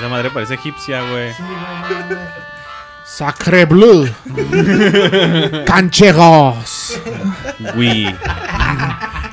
[0.00, 1.30] esa madre parece egipcia, güey.
[3.04, 4.08] Sacre bleu.
[5.66, 6.98] Cancheros.
[7.76, 8.06] Oui.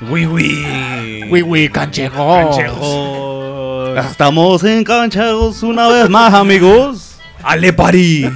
[0.10, 1.24] Oui, oui.
[1.30, 2.58] Oui, oui, cancheros.
[2.58, 4.06] Cancheros.
[4.12, 7.18] Estamos en cancheros una vez más, amigos.
[7.44, 8.28] Ale París.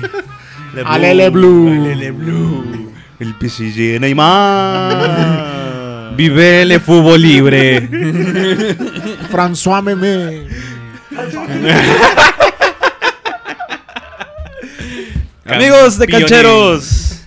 [0.85, 1.83] Alele blue.
[1.83, 2.93] Alele blue.
[3.19, 5.35] El PSG Neymar.
[6.15, 7.89] Vive el fútbol libre.
[9.29, 10.47] François Memé.
[15.45, 17.21] Amigos de cancheros.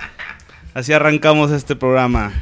[0.73, 2.33] Así arrancamos este programa.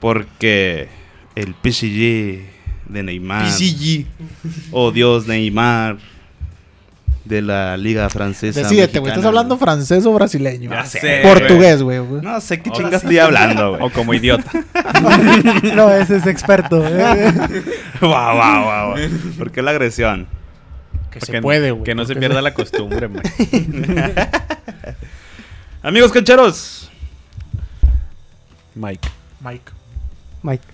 [0.00, 0.88] Porque
[1.36, 2.44] el PSG
[2.88, 3.50] de Neymar.
[3.50, 4.06] PSG.
[4.72, 5.98] Oh Dios, Neymar.
[7.24, 8.60] De la Liga Francesa.
[8.60, 9.10] Decídete, güey.
[9.10, 10.70] ¿Estás hablando francés o brasileño?
[10.70, 12.00] Ya sé, Portugués, güey.
[12.20, 13.82] No sé qué chingas estoy hablando, güey.
[13.82, 14.50] O como idiota.
[15.74, 16.84] No, ese es experto.
[16.86, 17.32] ¿eh?
[18.00, 18.94] Wow, wow, wow.
[19.38, 20.26] ¿Por qué la agresión?
[21.10, 21.84] Que se puede, güey.
[21.84, 23.22] Que no se pierda la costumbre, man.
[25.82, 26.90] Amigos cancheros.
[28.74, 29.08] Mike.
[29.40, 29.72] Mike.
[30.42, 30.64] Mike.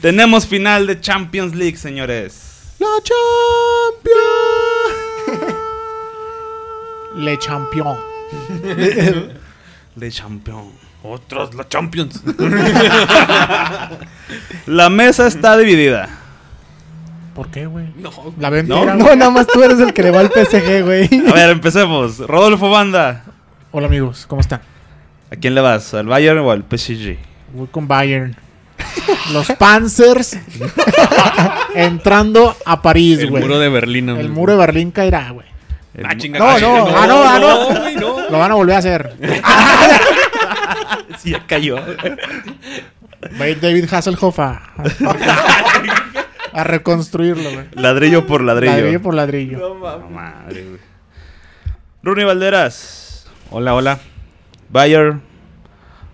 [0.00, 2.53] Tenemos final de Champions League, señores.
[2.84, 4.36] La Champions.
[7.16, 7.96] Le Champion.
[9.96, 10.72] De Champions.
[11.02, 12.22] Otros, la Champions.
[14.66, 16.10] La mesa está dividida.
[17.34, 17.86] ¿Por qué, güey?
[17.96, 18.10] No.
[18.38, 18.94] La ventera.
[18.94, 21.08] No, nada más tú eres el que le va al PSG, güey.
[21.30, 22.18] A ver, empecemos.
[22.18, 23.24] Rodolfo Banda.
[23.72, 24.26] Hola, amigos.
[24.26, 24.60] ¿Cómo están?
[25.32, 25.94] ¿A quién le vas?
[25.94, 27.16] ¿Al Bayern o al PSG?
[27.54, 28.36] Voy con Bayern.
[29.32, 30.36] Los Panzers
[31.74, 33.42] entrando a París, El güey.
[33.42, 34.08] muro de Berlín.
[34.10, 35.46] El muro de Berlín caerá, güey.
[35.94, 36.38] El Ah, chinga.
[36.38, 38.00] No, Ay, no, ah, no, ah, no.
[38.00, 38.30] no.
[38.30, 39.14] Lo van a volver a hacer.
[41.18, 41.76] Sí, ya cayó.
[43.40, 44.60] Va a ir David Hasselhoff a,
[46.52, 47.66] a reconstruirlo, güey.
[47.72, 48.72] Ladrillo por ladrillo.
[48.74, 49.58] Ladrillo por ladrillo.
[49.58, 49.74] No,
[50.10, 50.80] madre, güey.
[52.02, 53.26] Rooney Valderas.
[53.50, 53.98] Hola, hola.
[54.68, 55.22] Bayern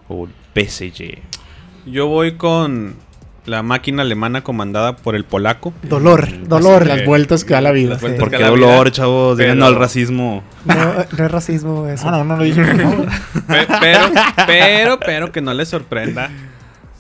[0.09, 0.31] o el
[0.69, 1.19] PSG.
[1.91, 2.95] Yo voy con
[3.47, 5.73] la máquina alemana comandada por el polaco.
[5.83, 6.87] Dolor, dolor.
[6.87, 7.91] Las vueltas que da la vida.
[7.91, 8.21] Las vueltas.
[8.21, 9.37] ¿Por que qué la dolor, vida- chavos?
[9.39, 10.43] pero- al racismo.
[10.65, 12.09] No, no es racismo eso.
[12.09, 12.63] Ah, no, no lo dije.
[12.75, 13.07] no.
[13.81, 14.01] Pero,
[14.47, 16.31] pero, pero que no les sorprenda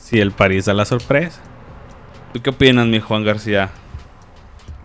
[0.00, 1.40] si el París da la sorpresa.
[2.32, 3.70] ¿Tú qué opinas, mi Juan García?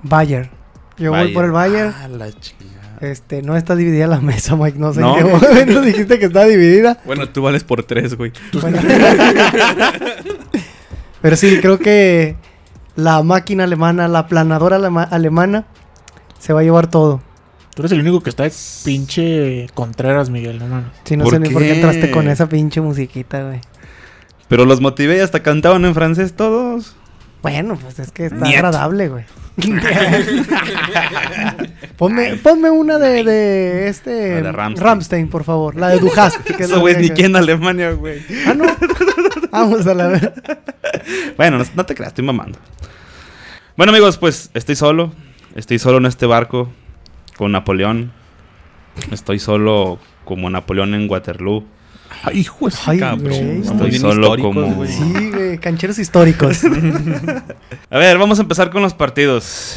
[0.04, 0.50] Bayern.
[0.98, 1.94] Yo voy por el Bayern.
[1.98, 2.75] Ah, la chingada.
[3.02, 4.78] Este, no está dividida la mesa, Mike.
[4.80, 5.18] No sé ¿No?
[5.18, 7.00] en qué momento dijiste que está dividida.
[7.06, 8.32] Bueno, tú vales por tres, güey.
[8.62, 8.80] Bueno.
[11.22, 12.36] Pero sí, creo que
[12.96, 15.66] la máquina alemana, la planadora alema- alemana,
[16.40, 17.22] se va a llevar todo.
[17.74, 18.54] Tú eres el único que está de
[18.86, 20.92] pinche Contreras, Miguel, no mames.
[21.04, 21.76] Sí, no ¿Por sé ni por qué qué?
[21.76, 23.60] entraste con esa pinche musiquita, güey.
[24.48, 26.96] Pero los motivé y hasta cantaban en francés todos.
[27.42, 28.56] Bueno, pues es que está Niet.
[28.56, 29.26] agradable, güey.
[31.98, 34.86] ponme, ponme una de, de este La de Rammstein.
[34.86, 35.76] Rammstein, por favor.
[35.76, 36.50] La de Duhast.
[36.50, 38.22] es Eso, güey, ni que- quién en Alemania, güey.
[38.48, 38.66] Ah, no.
[39.52, 40.34] Vamos a la ver.
[41.38, 42.60] Bueno, no, no te creas, estoy mamando.
[43.78, 45.14] Bueno, amigos, pues estoy solo.
[45.56, 46.70] Estoy solo en este barco
[47.38, 48.12] con Napoleón.
[49.12, 51.66] Estoy solo como Napoleón en Waterloo.
[52.24, 54.92] Ay, hijo de- Estoy solo como- güey.
[54.92, 55.45] Sí, güey.
[55.66, 56.62] Cancheros históricos.
[57.90, 59.76] A ver, vamos a empezar con los partidos.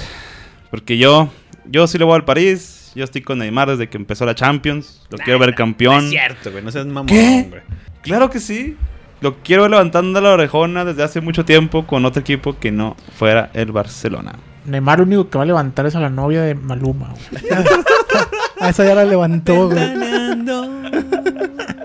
[0.71, 1.31] Porque yo,
[1.65, 2.93] yo sí le voy al París.
[2.95, 5.01] Yo estoy con Neymar desde que empezó la Champions.
[5.09, 6.05] Lo quiero ver campeón.
[6.05, 6.63] Es cierto, güey.
[6.63, 7.47] No seas mamón, ¿Qué?
[7.49, 7.63] güey.
[8.03, 8.77] Claro que sí.
[9.23, 12.95] Lo quiero ver levantando la orejona desde hace mucho tiempo con otro equipo que no
[13.17, 14.35] fuera el Barcelona.
[14.67, 17.45] Neymar lo único que va a levantar es a la novia de Maluma, güey.
[18.61, 19.79] A esa ya la levantó, güey.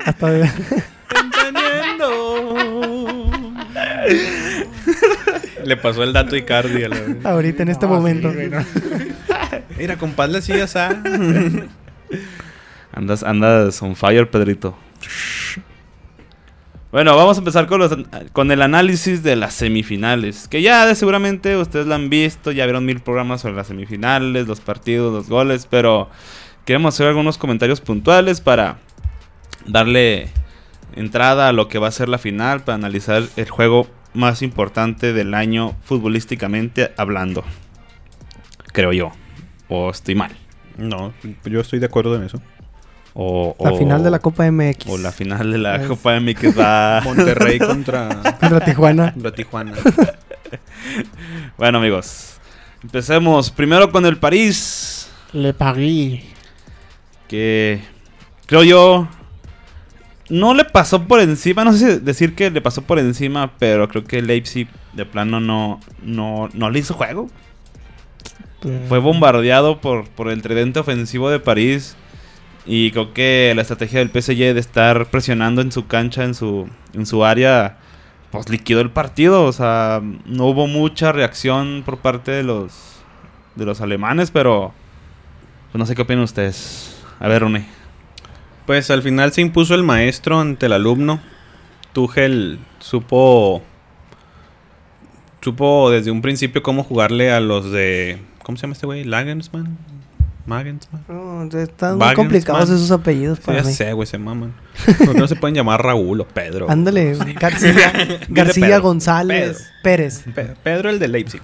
[0.06, 0.50] Hasta de-
[5.66, 7.25] Le pasó el dato Icardi a la vez.
[7.25, 8.34] ahorita en este No, sí, momento.
[9.78, 10.90] Mira, compadre, así ya está.
[12.96, 14.78] Andas, andas on fire, Pedrito.
[16.91, 17.91] Bueno, vamos a empezar con, los,
[18.34, 20.47] con el análisis de las semifinales.
[20.47, 24.47] Que ya de seguramente ustedes la han visto, ya vieron mil programas sobre las semifinales,
[24.47, 26.11] los partidos, los goles, pero
[26.66, 28.78] queremos hacer algunos comentarios puntuales para
[29.66, 30.29] darle
[30.96, 35.14] entrada a lo que va a ser la final, para analizar el juego más importante
[35.14, 37.44] del año futbolísticamente hablando.
[38.72, 39.12] Creo yo.
[39.70, 40.32] O estoy mal.
[40.78, 41.14] No,
[41.46, 42.42] yo estoy de acuerdo en eso.
[43.16, 44.88] O, La o- final de la Copa MX.
[44.88, 47.02] O la final de la Es- Copa MX va.
[47.04, 49.14] Monterrey contra, Contra Tijuana.
[49.14, 49.74] contra Tijuana.
[51.58, 52.38] bueno, amigos.
[52.84, 55.10] Empecemos primero con el París.
[55.32, 56.22] Le Paris.
[57.28, 57.82] Que
[58.46, 59.08] creo yo.
[60.29, 61.64] No le pasó por encima.
[61.64, 63.53] No sé si decir que le pasó por encima.
[63.59, 67.29] Pero creo que Leipzig de plano no, no, no le hizo juego.
[68.64, 71.96] Eh, fue bombardeado por, por el tridente ofensivo de París.
[72.66, 76.69] Y creo que la estrategia del PSG de estar presionando en su cancha, en su,
[76.93, 77.78] en su área,
[78.31, 79.43] pues liquidó el partido.
[79.43, 82.73] O sea, no hubo mucha reacción por parte de los,
[83.55, 84.73] de los alemanes, pero
[85.72, 87.03] pues no sé qué opinan ustedes.
[87.19, 87.83] A ver, Rune.
[88.66, 91.20] Pues al final se impuso el maestro ante el alumno.
[91.94, 93.62] Tuchel supo
[95.42, 99.04] supo desde un principio cómo jugarle a los de ¿cómo se llama este güey?
[99.04, 99.78] Lagensman.
[100.46, 101.04] Magensman.
[101.08, 103.74] No, están muy complicados esos apellidos Sí, para ya mí.
[103.74, 104.54] sé, güey, se maman.
[104.98, 106.70] ¿Por qué no se pueden llamar Raúl o Pedro?
[106.70, 107.94] Ándale, García,
[108.30, 108.82] García Pedro.
[108.82, 110.24] González Pérez.
[110.36, 111.42] Pe- Pedro el de Leipzig.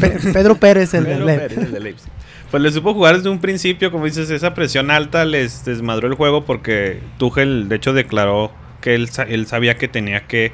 [0.00, 2.10] Pe- Pedro Pérez, el Pedro del Pérez, el de Leipzig.
[2.52, 6.14] Pues le supo jugar desde un principio, como dices, esa presión alta les desmadró el
[6.14, 8.52] juego porque Tuchel, de hecho, declaró
[8.82, 10.52] que él, él sabía que tenía que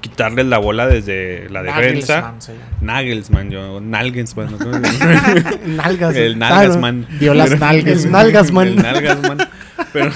[0.00, 2.34] quitarle la bola desde la defensa.
[2.80, 4.58] Nagelsmann yo, Nalgensman.
[4.58, 4.78] ¿no?
[5.66, 6.14] Nalgas.
[6.14, 6.54] el Claro.
[6.54, 7.06] Nalgasman.
[7.18, 8.04] Dio las nalgas.
[8.04, 8.68] El Nalgasman.
[8.68, 9.38] El Nalgasman.
[9.92, 10.12] Pero.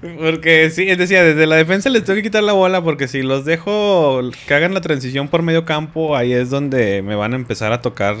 [0.18, 3.20] porque sí, es decía, desde la defensa les tengo que quitar la bola porque si
[3.20, 7.36] los dejo que hagan la transición por medio campo, ahí es donde me van a
[7.36, 8.16] empezar a tocar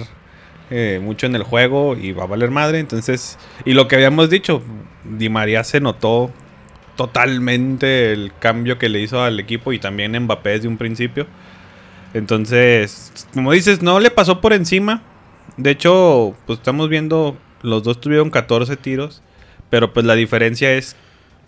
[0.70, 2.78] eh, mucho en el juego y va a valer madre.
[2.78, 4.62] Entonces, y lo que habíamos dicho,
[5.04, 6.30] Di María se notó
[6.96, 11.26] totalmente el cambio que le hizo al equipo y también Mbappé desde un principio.
[12.14, 15.02] Entonces, como dices, no le pasó por encima.
[15.56, 19.22] De hecho, pues estamos viendo, los dos tuvieron 14 tiros,
[19.70, 20.96] pero pues la diferencia es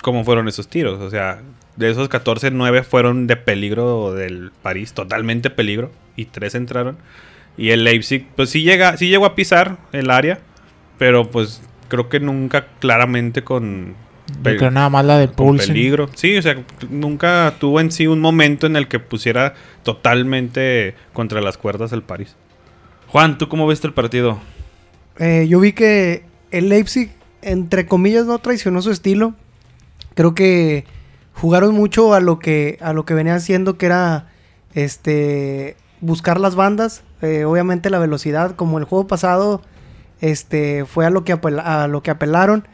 [0.02, 1.00] cómo fueron esos tiros.
[1.00, 1.42] O sea,
[1.76, 6.98] de esos 14, 9 fueron de peligro del París, totalmente peligro, y 3 entraron.
[7.56, 10.40] Y el Leipzig, pues sí, llega, sí llegó a pisar el área,
[10.98, 13.94] pero pues creo que nunca claramente con,
[14.44, 15.74] Yo creo nada más la de Poulsen.
[15.74, 16.08] peligro.
[16.14, 16.56] Sí, o sea,
[16.88, 22.02] nunca tuvo en sí un momento en el que pusiera totalmente contra las cuerdas el
[22.02, 22.36] París.
[23.08, 24.40] Juan, ¿tú cómo viste el partido?
[25.18, 27.10] Eh, yo vi que el Leipzig,
[27.42, 29.34] entre comillas, no traicionó su estilo.
[30.14, 30.84] Creo que
[31.34, 34.28] jugaron mucho a lo que, a lo que venía haciendo, que era
[34.74, 37.02] este buscar las bandas.
[37.22, 39.62] Eh, obviamente la velocidad, como el juego pasado,
[40.20, 42.66] este fue a lo que, a lo que apelaron.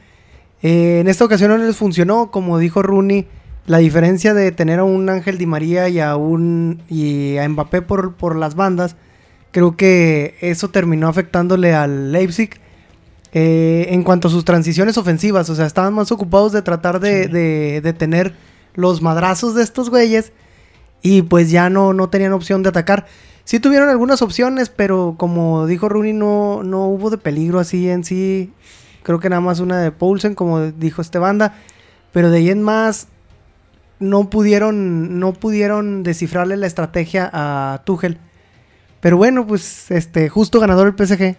[0.63, 3.27] Eh, en esta ocasión no les funcionó, como dijo Rooney.
[3.67, 7.83] La diferencia de tener a un Ángel Di María y a un y a Mbappé
[7.83, 8.95] por, por las bandas,
[9.51, 12.51] creo que eso terminó afectándole al Leipzig.
[13.33, 17.25] Eh, en cuanto a sus transiciones ofensivas, o sea, estaban más ocupados de tratar de,
[17.25, 17.31] Sí.
[17.33, 18.35] de- de tener
[18.75, 20.33] los madrazos de estos güeyes
[21.03, 23.07] y pues ya no, no tenían opción de atacar.
[23.47, 28.03] Sí tuvieron algunas opciones, pero como dijo Rooney, no, no hubo de peligro así en
[28.05, 28.53] sí.
[29.05, 31.55] Creo que nada más una de Poulsen, como dijo este banda.
[32.13, 33.07] Pero de ahí en más,
[34.01, 38.19] no pudieron, no pudieron descifrarle la estrategia a Tuchel.
[39.01, 41.37] Pero bueno, pues este, justo ganador el PSG.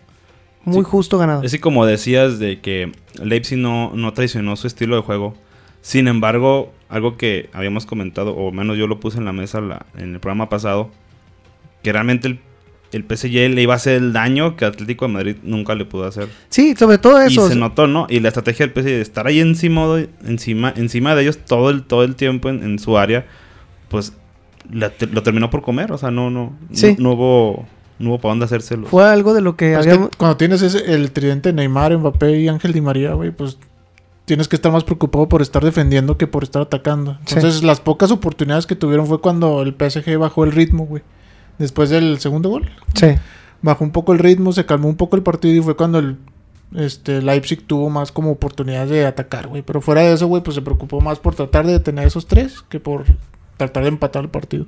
[0.63, 0.89] Muy Sí.
[0.89, 1.45] justo ganador.
[1.45, 5.33] Es que como decías de que Leipzig no, no traicionó su estilo de juego.
[5.81, 9.85] Sin embargo, algo que habíamos comentado, o menos yo lo puse en la mesa la-
[9.97, 10.89] en el programa pasado,
[11.87, 12.39] que realmente el,
[12.91, 16.03] el PSG le iba a hacer el daño que Atlético de Madrid nunca le pudo
[16.05, 16.27] hacer.
[16.49, 17.45] Sí, sobre todo eso.
[17.45, 18.07] Y se notó, ¿no?
[18.09, 21.69] Y la estrategia del PSG de estar ahí encima, de- encima, encima de ellos todo
[21.69, 23.25] el, todo el tiempo en, en su área,
[23.87, 24.11] pues
[24.69, 25.93] la te- lo terminó por comer.
[25.93, 26.95] O sea, no, no, Sí.
[26.97, 27.67] no, no hubo,
[27.99, 28.87] no hubo para dónde hacérselo.
[28.87, 32.47] Fue algo de lo que Pues que cuando tienes ese, el tridente Neymar, Mbappé y
[32.49, 33.57] Ángel Di María, güey, pues
[34.25, 37.17] tienes que estar más preocupado por estar defendiendo que por estar atacando.
[37.25, 37.35] Sí.
[37.35, 41.01] Entonces, las pocas oportunidades que tuvieron fue cuando el PSG bajó el ritmo, güey.
[41.57, 42.69] Después del segundo gol.
[42.93, 43.15] Sí.
[43.61, 46.17] Bajó un poco el ritmo, se calmó un poco el partido y fue cuando el
[46.75, 49.61] este, Leipzig tuvo más como oportunidades de atacar, güey.
[49.61, 52.63] Pero fuera de eso, güey, pues se preocupó más por tratar de detener esos tres
[52.69, 53.05] que por
[53.57, 54.65] tratar de empatar el partido.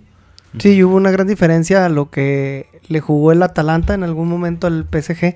[0.58, 4.28] Sí, y hubo una gran diferencia a lo que le jugó el Atalanta en algún
[4.28, 5.36] momento al PSG,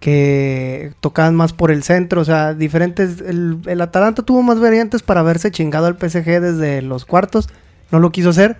[0.00, 3.22] que tocaban más por el centro, o sea, diferentes...
[3.22, 7.48] El, el Atalanta tuvo más variantes para haberse chingado al PSG desde los cuartos,
[7.90, 8.58] no lo quiso hacer.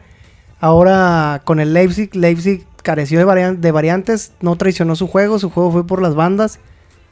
[0.61, 5.51] Ahora con el Leipzig, Leipzig careció de, varian- de variantes, no traicionó su juego, su
[5.51, 6.59] juego fue por las bandas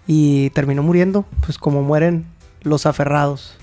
[0.07, 2.27] y terminó muriendo, pues como mueren
[2.63, 3.57] los aferrados.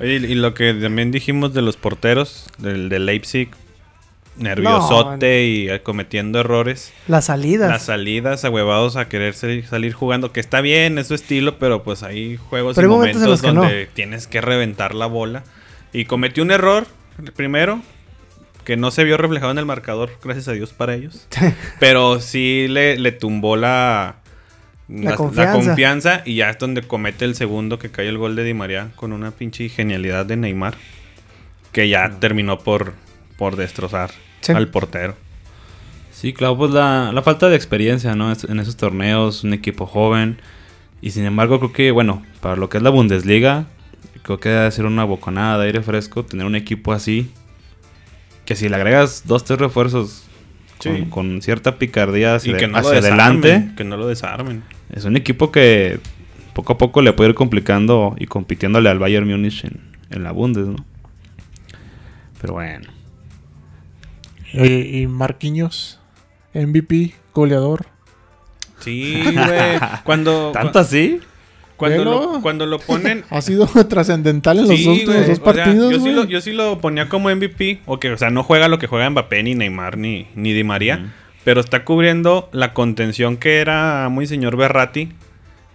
[0.00, 3.50] Oye, y lo que también dijimos de los porteros, del de Leipzig,
[4.36, 6.92] nerviosote y cometiendo errores.
[7.08, 7.68] Las salidas.
[7.70, 12.02] Las salidas, ahuevados a querer salir, jugando, que está bien, es su estilo, pero pues
[12.02, 15.44] hay juegos Pero y momentos momentos, en los que donde tienes que reventar la bola.
[15.92, 16.86] Y cometió un error,
[17.24, 17.80] el primero,
[18.68, 21.26] que no se vio reflejado en el marcador, gracias a Dios para ellos.
[21.80, 24.16] pero sí le, le tumbó la,
[24.88, 25.52] La confianza.
[25.54, 28.90] confianza y ya es donde comete el segundo que cae el gol de Di María
[28.94, 30.74] con una pinche genialidad de Neymar.
[31.72, 32.92] Que ya terminó por,
[33.38, 34.10] por destrozar
[34.42, 34.52] Sí.
[34.52, 35.16] al portero.
[36.12, 38.30] Sí, claro, pues la, la falta de experiencia, ¿no?
[38.30, 40.40] Es- En esos torneos, un equipo joven.
[41.00, 43.64] Y sin embargo, creo que, bueno, para lo que es la Bundesliga,
[44.24, 47.30] creo que debe ser una bocanada de aire fresco tener un equipo así.
[48.48, 50.24] Que si le agregas dos, tres refuerzos
[50.82, 51.04] con, Sí.
[51.10, 54.62] con cierta picardía hacia, Y que no hacia lo desarmen, adelante, Que no lo desarmen.
[54.90, 56.00] es un equipo que
[56.54, 60.32] poco a poco le puede ir complicando y compitiéndole al Bayern Múnich en, en la
[60.32, 60.76] Bundes, ¿no?
[62.40, 62.88] Pero bueno.
[64.54, 66.00] Y Marquinhos,
[66.54, 67.84] MVP, goleador.
[68.80, 69.78] Sí, güey.
[70.04, 71.20] Cuando, ¿Tanto así?
[71.78, 73.24] Cuando, lo, cuando lo ponen...
[73.30, 75.92] Ha sido trascendental en los Sí, últimos güey, dos sea, partidos.
[75.92, 77.80] yo, sí lo, yo sí lo ponía como MVP.
[77.86, 80.64] O, que, o sea, no juega lo que juega Mbappé, ni Neymar, ni, ni Di
[80.64, 81.14] María.
[81.44, 85.08] Pero está cubriendo la contención que era muy señor Berratti.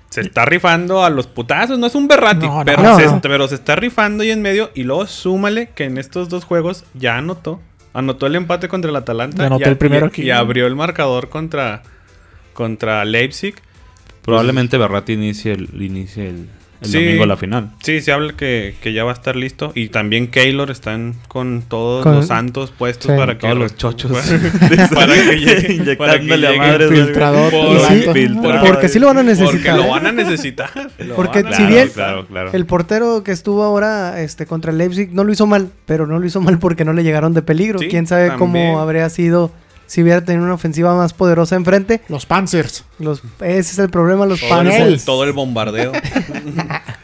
[0.09, 1.79] Se está rifando a los putazos.
[1.79, 3.19] No es un No, no, pero, no, se, no.
[3.21, 4.69] pero se está rifando ahí en medio.
[4.75, 7.59] Y luego súmale que en estos dos juegos ya anotó.
[7.93, 9.41] Anotó el empate contra el Atalanta.
[9.41, 10.21] Y anotó y el primero y- aquí.
[10.23, 11.81] Y abrió el marcador contra,
[12.53, 13.55] contra Leipzig.
[14.23, 16.35] Probablemente Berratti inicie el, inicie el,
[16.81, 16.93] el Sí.
[17.03, 17.71] domingo la final.
[17.81, 19.71] Sí, se habla que, que ya va a estar listo.
[19.75, 23.17] Y también Keylor están con todos Con- los santos puestos Sí.
[23.17, 24.11] para que Todos los chochos.
[24.93, 26.77] para que llegue, para que Inyectándole a.
[27.51, 28.03] Por- sí,
[28.67, 29.75] porque sí lo van a Porque necesitar.
[29.77, 29.89] lo ¿eh?
[29.89, 30.69] van a necesitar.
[30.99, 32.49] Lo Porque a si Claro, bien claro, claro.
[32.53, 36.19] El portero que estuvo ahora este, contra el Leipzig no lo hizo mal, pero no
[36.19, 37.79] lo hizo mal porque no le llegaron de peligro.
[37.79, 38.39] Sí, Quién sabe también.
[38.67, 39.51] cómo habría sido
[39.93, 42.01] si hubiera tenido una ofensiva más poderosa enfrente.
[42.09, 42.83] Los Panzers.
[42.97, 45.91] Los, ese es el problema, los todo, el, todo el bombardeo.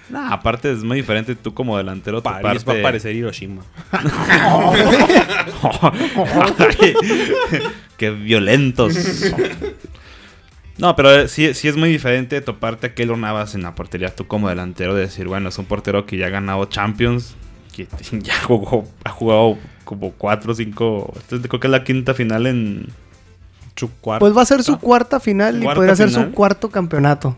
[0.09, 2.23] Nah, aparte es muy diferente tú como delantero.
[2.23, 3.61] París toparte- va a parecer Hiroshima.
[7.95, 8.95] Qué violentos.
[10.79, 14.15] No, pero eh, sí, sí es muy diferente toparte a Keylor Navas en la portería.
[14.15, 17.35] Tú como delantero de decir, bueno, es un portero que ya ha ganado Champions.
[17.71, 17.87] Que
[18.19, 21.13] ya jugó, ha jugado como 4 o 5.
[21.29, 22.85] Creo que es la quinta final en
[23.75, 24.23] Su cuarto.
[24.23, 27.35] Pues va a ser su cuarta final y ¿Cuarta podría ser su cuarto campeonato.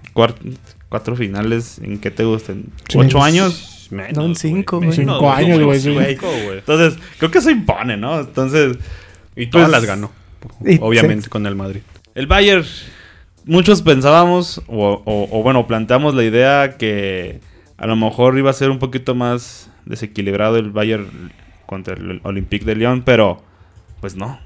[0.90, 1.80] cuatro finales.
[1.80, 2.66] ¿En qué te gustan?
[2.90, 2.98] Sí.
[2.98, 3.88] ¿Ocho años?
[3.90, 4.90] Menos, No, en cinco, güey.
[4.90, 5.80] Menos, Cinco años, güey.
[5.80, 6.28] Cinco.
[6.52, 8.20] Entonces, creo que eso impone, ¿no?
[8.20, 8.78] Entonces,
[9.34, 10.12] Y todas Pues- las ganó.
[10.82, 11.30] Obviamente sí.
[11.30, 11.82] con el Madrid.
[12.16, 12.66] El Bayern,
[13.46, 17.40] muchos pensábamos, o, o- o bueno, planteamos la idea que
[17.78, 21.32] a lo mejor iba a ser un poquito más desequilibrado el Bayern
[21.72, 23.42] contra el Olympique de Lyon, pero
[24.02, 24.40] pues no.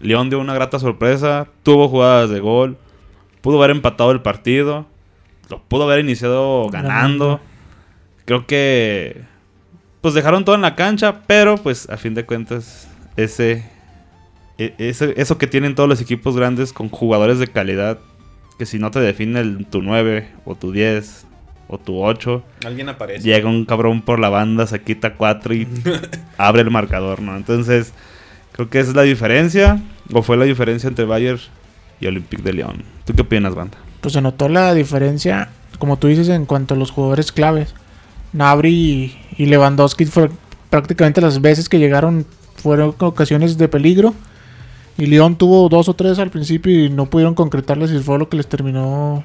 [0.00, 2.78] Lyon dio una grata sorpresa, tuvo jugadas de gol,
[3.40, 4.86] pudo haber empatado el partido,
[5.48, 7.40] lo pudo haber iniciado ganando.
[8.24, 9.22] Creo que
[10.00, 13.64] pues dejaron todo en la cancha, pero pues a fin de cuentas ese
[14.56, 17.98] e- ese- eso que tienen todos los equipos grandes con jugadores de calidad,
[18.60, 21.26] que si no te define el, tu 9 o tu 10
[21.70, 23.22] o tu 8, Alguien aparece.
[23.22, 25.68] llega un cabrón por la banda, se quita 4 y
[26.36, 27.36] abre el marcador, ¿no?
[27.36, 27.92] Entonces,
[28.52, 29.80] creo que esa es la diferencia,
[30.12, 31.38] o fue la diferencia entre Bayern
[32.00, 32.82] y Olympique de Lyon.
[33.04, 33.78] ¿Tú qué opinas, banda?
[34.00, 37.74] Pues se notó la diferencia, como tú dices, en cuanto a los jugadores claves.
[38.32, 40.30] Nabri y, y Lewandowski fue
[40.70, 44.14] prácticamente las veces que llegaron fueron ocasiones de peligro.
[44.98, 48.28] Y León tuvo dos o tres al principio y no pudieron concretarles y fue lo
[48.28, 49.24] que les terminó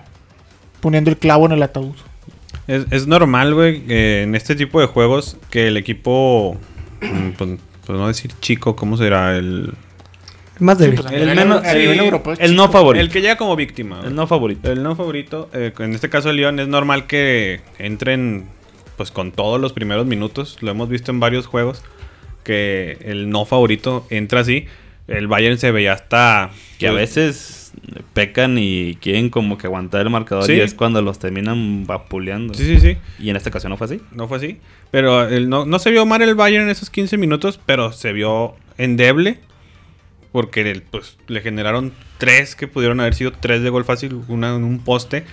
[0.79, 1.95] poniendo el clavo en el ataúd.
[2.67, 6.57] Es, es normal, güey, eh, en este tipo de juegos que el equipo,
[7.01, 7.49] mm, pues,
[7.85, 9.37] pues no decir chico, ¿cómo será?
[9.37, 9.73] El,
[10.59, 10.95] Más débil.
[10.99, 11.67] pues, a El menos- sí,
[12.39, 13.03] El no favorito.
[13.03, 13.97] el que llega como víctima.
[13.97, 14.07] güey.
[14.09, 14.71] El no favorito.
[14.71, 18.45] El no favorito, eh, en este caso el León, es normal que entren
[18.97, 20.57] pues con todos los primeros minutos.
[20.61, 21.83] Lo hemos visto en varios juegos
[22.43, 24.65] que el no favorito entra así.
[25.07, 27.54] El Bayern se veía hasta Que a pues, veces
[28.13, 30.53] pecan y quieren como que aguantar el marcador Sí.
[30.53, 32.53] y es cuando los terminan vapuleando.
[32.53, 32.97] Sí, sí, sí.
[33.19, 34.01] Y en esta ocasión no fue así.
[34.11, 34.57] No fue así.
[34.91, 38.13] Pero el- no, no se vio mal el Bayern en esos 15 minutos, pero se
[38.13, 39.39] vio endeble.
[40.31, 44.55] Porque el- pues, le generaron tres que pudieron haber sido tres de gol fácil, una
[44.55, 45.23] en un poste.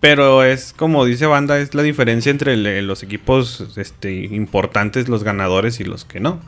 [0.00, 5.22] Pero es como dice Banda, es la diferencia entre el- los equipos este, importantes, los
[5.24, 6.40] ganadores y los que no.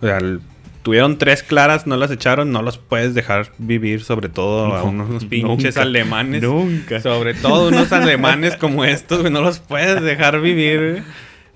[0.00, 0.40] O sea, el-
[0.86, 4.84] tuvieron tres claras, no las echaron, no los puedes dejar vivir, sobre todo a No,
[4.84, 6.42] unos pinches nunca, alemanes.
[6.42, 7.00] nunca.
[7.00, 11.02] Sobre todo unos alemanes como estos, no los puedes dejar vivir.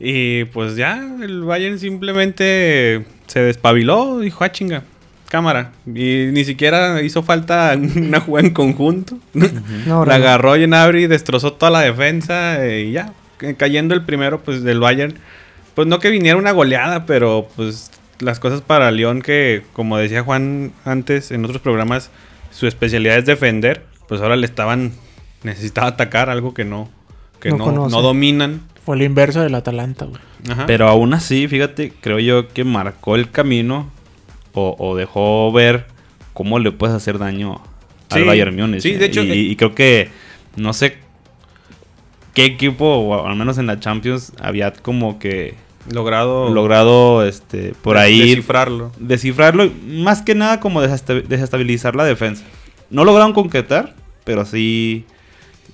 [0.01, 4.83] Y pues ya, el Bayern simplemente se despabiló, dijo, ah, chinga,
[5.29, 5.71] cámara.
[5.87, 9.17] Y ni siquiera hizo falta una jugada en conjunto.
[9.87, 13.13] No, la agarró Gnabry, destrozó toda la defensa eh, y ya.
[13.37, 15.15] ca- Cayendo el primero, pues, del Bayern.
[15.77, 20.23] Pues no que viniera una goleada, pero pues las cosas para León que, como decía
[20.23, 22.11] Juan antes en otros programas,
[22.51, 23.87] su especialidad es defender.
[24.09, 24.93] Pues ahora le estaban...
[25.43, 26.91] Necesitaba atacar algo que no...
[27.41, 28.61] Que No no, dominan.
[28.85, 30.21] Fue la inversa del Atalanta, güey.
[30.51, 30.67] Ajá.
[30.67, 33.91] Pero aún así, fíjate, creo yo que marcó el camino
[34.53, 35.87] o, o dejó ver
[36.35, 37.63] cómo le puedes hacer daño
[38.11, 38.83] al Sí, Bayern Múnich.
[38.83, 40.11] sí, de hecho, Y, eh, y creo que,
[40.57, 40.99] no sé
[42.35, 45.55] qué equipo, o al menos en la Champions, había como que
[45.93, 46.51] Logrado.
[46.53, 48.93] logrado este por ahí Descifrarlo.
[48.99, 52.45] descifrarlo, más que nada como desesta- desestabilizar la defensa.
[52.91, 53.95] No lograron concretar,
[54.25, 55.05] pero sí,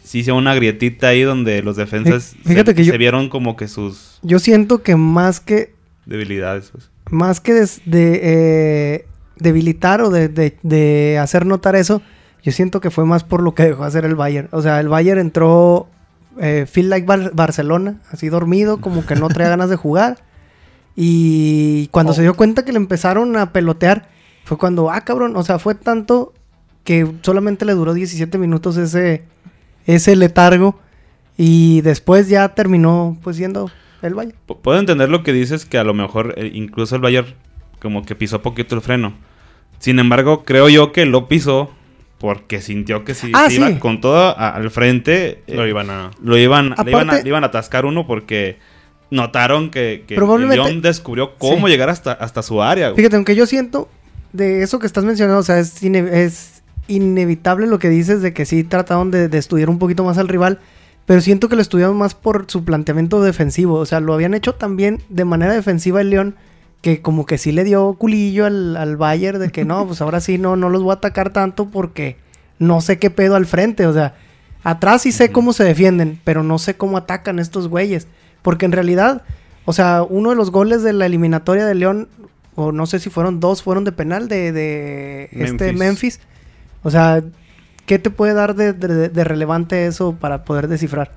[0.05, 3.29] sí hizo una grietita ahí donde los defensas Fí- fíjate se, que yo- se vieron
[3.29, 5.75] como que sus Yo siento que más que
[6.07, 6.71] debilidades.
[6.73, 6.91] pues.
[7.11, 9.07] más que des- de eh,
[9.39, 12.01] debilitar o de, de- de hacer notar eso,
[12.43, 14.49] yo siento que fue más por lo que dejó hacer el Bayern.
[14.53, 15.89] O sea, el Bayern entró
[16.41, 20.19] eh, feel like Bar- Barcelona, así dormido, como que no traía ganas de jugar.
[20.95, 24.09] Y cuando se dio cuenta que le empezaron a pelotear,
[24.45, 26.33] fue cuando, ah, cabrón, o sea, fue tanto
[26.85, 29.25] que solamente le duró 17 minutos ese,
[29.87, 30.79] ese letargo.
[31.37, 34.39] Y después ya terminó, pues, siendo el Bayern.
[34.47, 37.35] P- Puedo entender lo que dices, que a lo mejor eh, incluso el Bayern
[37.81, 39.15] como que pisó poquito el freno.
[39.79, 41.71] Sin embargo, creo yo que lo pisó
[42.19, 45.91] porque sintió que si Ah, se iba con todo a- al frente, eh, Lo iban
[45.91, 46.11] a.
[46.23, 48.59] lo iban, le iban a, le iban a atascar uno porque
[49.11, 51.73] notaron que, que Probablemente- León descubrió cómo Sí.
[51.73, 52.89] llegar hasta, hasta su área.
[52.89, 52.97] güey.
[52.97, 53.89] Fíjate, aunque yo siento
[54.33, 58.33] de eso que estás mencionando, o sea, es, ine- es inevitable lo que dices de
[58.33, 60.59] que sí trataron de, de estudiar un poquito más al rival,
[61.05, 63.75] pero siento que lo estudiaron más por su planteamiento defensivo.
[63.75, 66.35] O sea, lo habían hecho también de manera defensiva el León,
[66.83, 70.21] que como que sí le dio culillo al, al Bayern de que no, pues ahora
[70.21, 72.17] sí no, no los voy a atacar tanto porque
[72.59, 73.87] no sé qué pedo al frente.
[73.87, 74.15] O sea,
[74.63, 78.07] atrás sí sé cómo se defienden, pero no sé cómo atacan estos güeyes.
[78.43, 79.23] Porque en realidad,
[79.65, 82.09] o sea, uno de los goles de la eliminatoria de León,
[82.55, 86.21] o no sé si fueron dos, fueron de penal de, de este Memphis.
[86.83, 87.23] O sea,
[87.85, 91.11] ¿qué te puede dar de, de- de relevante eso para poder descifrar?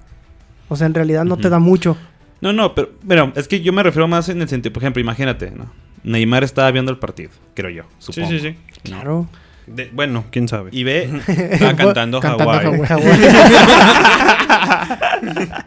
[0.68, 1.96] O sea, en realidad no te da mucho.
[2.42, 5.02] No, no, pero, pero es que yo me refiero más en el sentido, por ejemplo,
[5.02, 5.72] imagínate, ¿no?
[6.04, 8.30] Neymar estaba viendo el partido, creo yo, Sí, supongo.
[8.30, 8.56] sí, sí.
[8.84, 9.28] Claro.
[9.68, 10.70] De- bueno, quién sabe.
[10.72, 13.10] Y ve, Estaba cantando Cantando Hawái.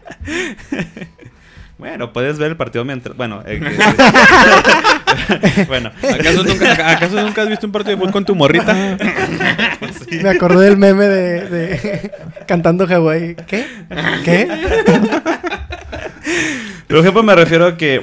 [1.79, 3.59] Bueno, puedes ver el partido mientras, bueno, eh,
[5.67, 8.73] bueno, ¿Acaso nunca, ¿Acaso nunca has visto un partido de fútbol con tu morrita?
[10.23, 12.11] Me acordé del meme de, de
[12.47, 13.35] cantando Hawái.
[13.49, 13.67] ¿Qué?
[14.25, 14.49] ¿Qué?
[16.89, 18.03] Por ejemplo, me refiero a que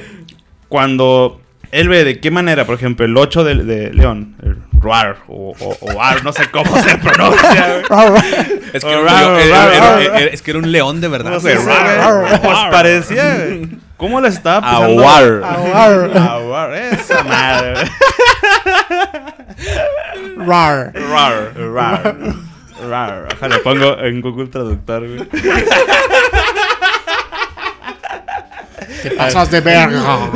[0.68, 1.40] cuando
[1.72, 5.54] él ve de qué manera, por ejemplo, el 8 de, de León, el Ruar, o,
[5.58, 7.82] o, o Ar, no sé cómo se pronuncia.
[8.72, 11.08] Es que era un era, león- era- era- era- es que era un león de
[11.08, 11.32] verdad.
[11.32, 11.56] No sé.
[11.56, 13.68] Pues parecía, güey.
[13.96, 14.86] ¿Cómo les estaba pisando?
[15.02, 15.42] Aguar.
[15.44, 16.16] Aguar.
[16.18, 17.74] Aguar, esa madre.
[20.38, 20.92] Rar.
[20.94, 22.16] Rar, rar,
[22.88, 23.50] rar.
[23.50, 25.28] Lo pongo en Google Traductor, güey.
[29.02, 30.30] Te pasas de verga.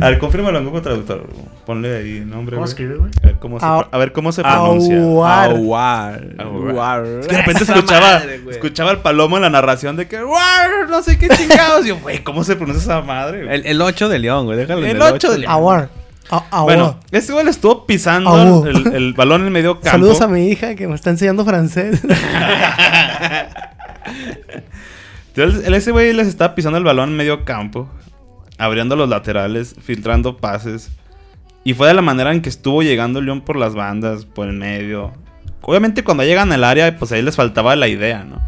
[0.00, 1.26] A ver, confírmalo en Google Traductor.
[1.66, 3.10] Ponle ahí el nombre, ¿Cómo escribe, güey?
[3.22, 4.96] A ver cómo se, Au- a ver cómo se pronuncia.
[4.96, 5.50] Aguar.
[5.50, 6.22] Aguar.
[6.38, 7.04] Aguar.
[7.04, 11.02] Es que de repente escuchaba, escuchaba el palomo en la narración de que "Guar, no
[11.02, 11.84] sé qué chingados.
[11.84, 13.44] Y yo, güey, ¿cómo se pronuncia esa madre?
[13.44, 14.56] güey?" El, el 8 de León, güey.
[14.56, 14.86] Déjalo.
[14.86, 15.52] en El 8 de León.
[15.52, 15.90] Aguar.
[16.30, 16.62] A- aguar.
[16.76, 19.90] Bueno, este güey le estuvo pisando el, el balón en medio campo.
[19.90, 22.00] Saludos a mi hija que me está enseñando francés.
[25.34, 27.88] Entonces, el ese güey les estaba pisando el balón en medio campo,
[28.58, 30.90] abriendo los laterales, filtrando pases.
[31.64, 34.48] Y fue de la manera en que estuvo llegando el León por las bandas, por
[34.48, 35.12] el medio.
[35.60, 38.40] Obviamente cuando llegan al área, pues ahí les faltaba la idea, ¿no?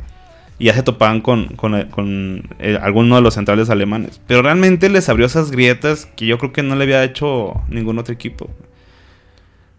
[0.58, 4.20] Y ya se topaban con, con, con, eh, alguno de los centrales alemanes.
[4.26, 7.98] Pero realmente les abrió esas grietas que yo creo que no le había hecho ningún
[7.98, 8.50] otro equipo.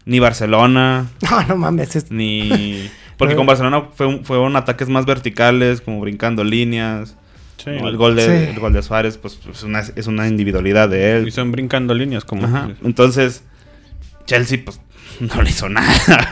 [0.05, 1.95] Ni Barcelona, no, no mames.
[1.95, 2.89] es- ni...
[3.21, 3.37] Porque eh.
[3.37, 7.15] con Barcelona fue un, fueron ataques más verticales, como brincando líneas.
[7.67, 9.63] El, gol de, el gol de Suárez, pues, pues
[9.95, 11.27] es una, individualidad de él.
[11.27, 12.45] Y son brincando líneas, como.
[12.45, 12.71] Ajá.
[12.83, 13.43] Entonces,
[14.25, 14.81] Chelsea, pues
[15.19, 16.31] no le hizo nada.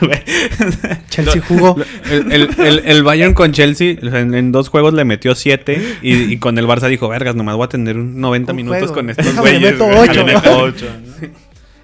[1.10, 1.76] Chelsea jugó.
[2.10, 6.66] El, el, el, Bayern con Chelsea en, dos juegos le metió siete y, con el
[6.66, 9.60] Barça dijo, vergas, nomás voy a tener 90 un minutos con estos güeyes.
[9.62, 10.84] Le meto 8.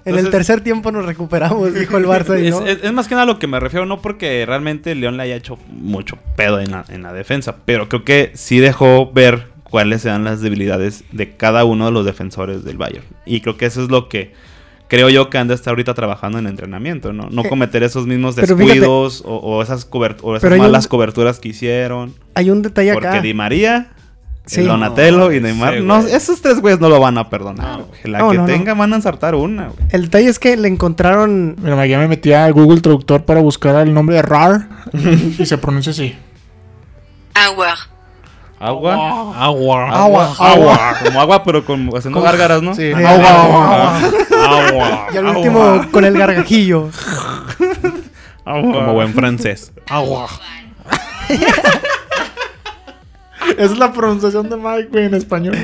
[0.07, 2.37] Entonces, el tercer tiempo nos recuperamos, dijo el Barça.
[2.37, 5.35] Es, más que nada a lo que me refiero, no porque realmente León le haya
[5.35, 10.41] hecho mucho pedo en la, defensa, pero creo que sí dejó ver cuáles eran las
[10.41, 13.03] debilidades de cada uno de los defensores del Bayern.
[13.25, 14.33] Y creo que eso es lo que
[14.87, 17.29] creo yo que anda hasta ahorita trabajando en entrenamiento, ¿no?
[17.29, 22.13] No eh, cometer esos mismos descuidos o, esas, cobert o esas malas coberturas que hicieron.
[22.33, 23.17] Hay un detalle porque acá.
[23.17, 23.91] Porque Di María
[24.47, 24.61] Sí.
[24.61, 27.81] el Donatello y Neymar, no, esos tres güeyes no lo van a perdonar.
[28.05, 28.47] La No, que no, no.
[28.47, 29.87] tenga van a ensartar una, güey.
[29.91, 31.55] El detalle es que le encontraron.
[31.61, 34.67] Mira, ya me metí a Google Traductor para buscar el nombre de RAR
[35.37, 36.15] y se pronuncia así.
[37.33, 37.75] Agua.
[38.59, 38.93] Agua.
[39.37, 39.89] Agua.
[39.91, 40.95] Agua, agua.
[41.03, 42.73] Como agua, pero con, haciendo gárgaras, ¿no?
[42.73, 44.59] Sí, Sí, agua, agua, agua.
[44.69, 45.07] Agua.
[45.13, 46.89] Y al último con el gargajillo.
[48.45, 49.71] Como buen francés.
[49.89, 50.27] Agua.
[53.57, 55.55] Esa es la pronunciación de Mike, güey, en español.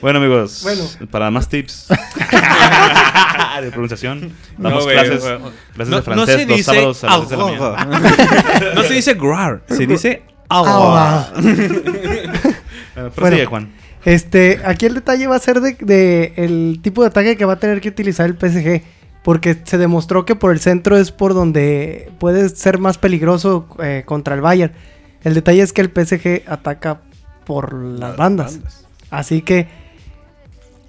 [0.00, 0.84] Bueno, amigos, Bueno.
[1.10, 1.88] para más tips
[3.60, 5.40] de pronunciación, No, damos güey, clases, clases
[5.76, 7.44] No- de no francés se los dice sábados a las 10 de la
[7.84, 8.16] mañana.
[8.74, 11.28] No se dice grar, se dice Agua.
[11.30, 11.32] agua.
[11.42, 13.72] Eh, prosigue, Juan.
[14.04, 17.54] Este, aquí el detalle va a ser de, de el tipo de ataque que va
[17.54, 18.82] a tener que utilizar el PSG.
[19.26, 24.04] Porque se demostró que por el centro es por donde puede ser más peligroso eh,
[24.06, 24.72] contra el Bayern.
[25.24, 27.00] El detalle es que el PSG ataca
[27.44, 28.60] por las bandas.
[29.10, 29.66] Así que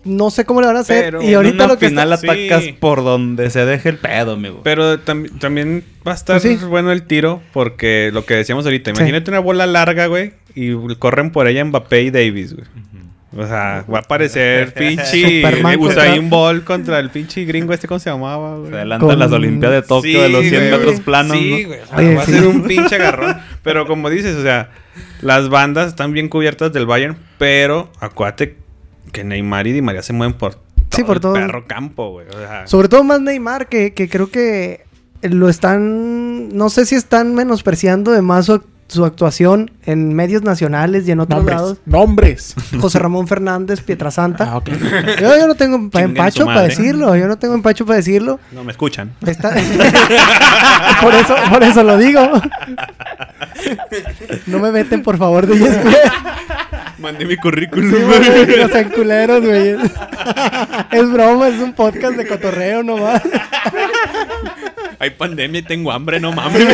[0.05, 1.05] no sé cómo le van a hacer.
[1.05, 2.73] Pero y ahorita lo que final está- atacas Sí.
[2.79, 4.61] por donde se deje el pedo, amigo.
[4.63, 6.65] Pero tam- también va a estar Pues sí.
[6.65, 8.97] bueno el tiro porque lo que decíamos ahorita, Sí.
[8.97, 12.67] imagínate una bola larga, güey, y corren por ella Mbappé y Davis, güey.
[13.37, 17.87] O sea, va a aparecer pinche Superman Usain contra- Bolt contra el pinche gringo este,
[17.87, 18.69] ¿cómo se llamaba, güey?
[18.71, 20.71] Se adelantan Con- las Olimpiadas de Tokio Sí, de los 100 güey.
[20.71, 21.67] metros planos, Sí, ¿no?
[21.67, 21.79] güey.
[21.81, 23.37] o sea, Oye, va a ser un pinche agarrón.
[23.63, 24.71] Pero como dices, o sea,
[25.21, 28.57] las bandas están bien cubiertas del Bayern, pero acuérdate
[29.11, 31.33] que Neymar y Di María se mueven por todo Sí, por el todo.
[31.33, 32.27] perro campo, güey.
[32.29, 34.81] O sea, Sobre todo más Neymar, que, que creo que
[35.21, 36.49] lo están.
[36.55, 41.19] No sé si están menospreciando de más su, su actuación en medios nacionales y en
[41.19, 41.55] otros Nombres.
[41.57, 41.77] lados.
[41.85, 42.55] Nombres.
[42.79, 44.45] José Ramón Fernández, Pietrasanta.
[44.55, 44.61] Ah.
[45.19, 47.15] Yo, yo no tengo empacho para decirlo.
[47.15, 48.39] Yo no tengo empacho para decirlo.
[48.53, 49.11] no me escuchan.
[49.25, 49.49] Está-
[51.01, 52.21] por, eso, por eso lo digo.
[54.45, 55.57] No me meten, por favor, de.
[56.99, 57.91] Mandé mi currículum.
[57.91, 59.75] Sí, güey, no sean culeros, güey.
[60.91, 63.21] Es broma, es un podcast de cotorreo nomás.
[64.99, 66.65] Hay pandemia y tengo hambre, no mames.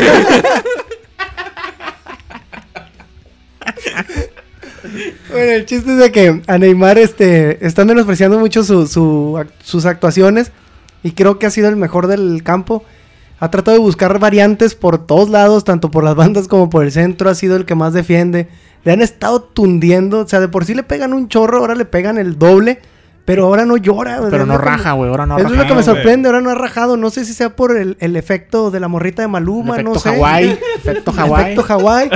[5.30, 8.86] Bueno, el chiste es de que a Neymar este, están menospreciando mucho su,
[9.64, 10.52] sus actuaciones
[11.04, 12.84] y creo que ha sido el mejor del campo.
[13.40, 16.92] Ha tratado de buscar variantes por todos lados, tanto por las bandas como por el
[16.92, 17.30] centro.
[17.30, 18.48] Ha sido el que más defiende.
[18.86, 20.20] Le han estado tundiendo.
[20.20, 22.80] O sea, de por sí le pegan un chorro, ahora le pegan el doble.
[23.26, 24.20] Pero ahora no llora.
[24.20, 25.10] sea, Pero no raja, güey.
[25.10, 25.86] Ahora no Eso es lo que me güey.
[25.86, 26.98] sorprende, ahora no ha rajado.
[26.98, 30.00] No sé si sea por el, el efecto de la morrita de Maluma, Efecto no
[30.00, 30.10] sé.
[30.10, 30.60] Hawái.
[30.78, 31.44] Efecto Hawái.
[31.44, 32.10] Efecto Hawái.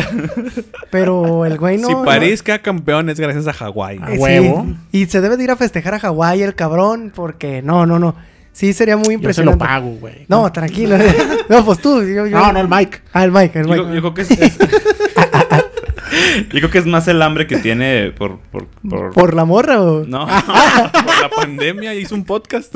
[0.92, 1.88] Pero el güey no.
[1.88, 4.00] si no- París queda campeón es gracias a Hawái.
[4.02, 4.66] A huevo.
[4.92, 5.00] sí.
[5.04, 8.16] Y se debe de ir a festejar a Hawái el cabrón, porque no, no, no.
[8.52, 9.14] Sí, sería muy Yo se
[9.46, 9.66] lo impresionante.
[9.66, 10.26] pago, güey.
[10.28, 10.98] No, tranquilo.
[11.50, 12.02] no, pues tú.
[12.04, 13.00] Yo, yo- No, no, el Mike.
[13.14, 13.96] Ah, el Mike, el Yo, Mike.
[13.96, 14.58] yo creo que es, es-
[16.52, 18.40] Yo creo que es más el hambre que tiene por...
[18.40, 20.06] por, por- ¿Por la morra o...?
[20.06, 22.74] No, Por la pandemia hizo un podcast.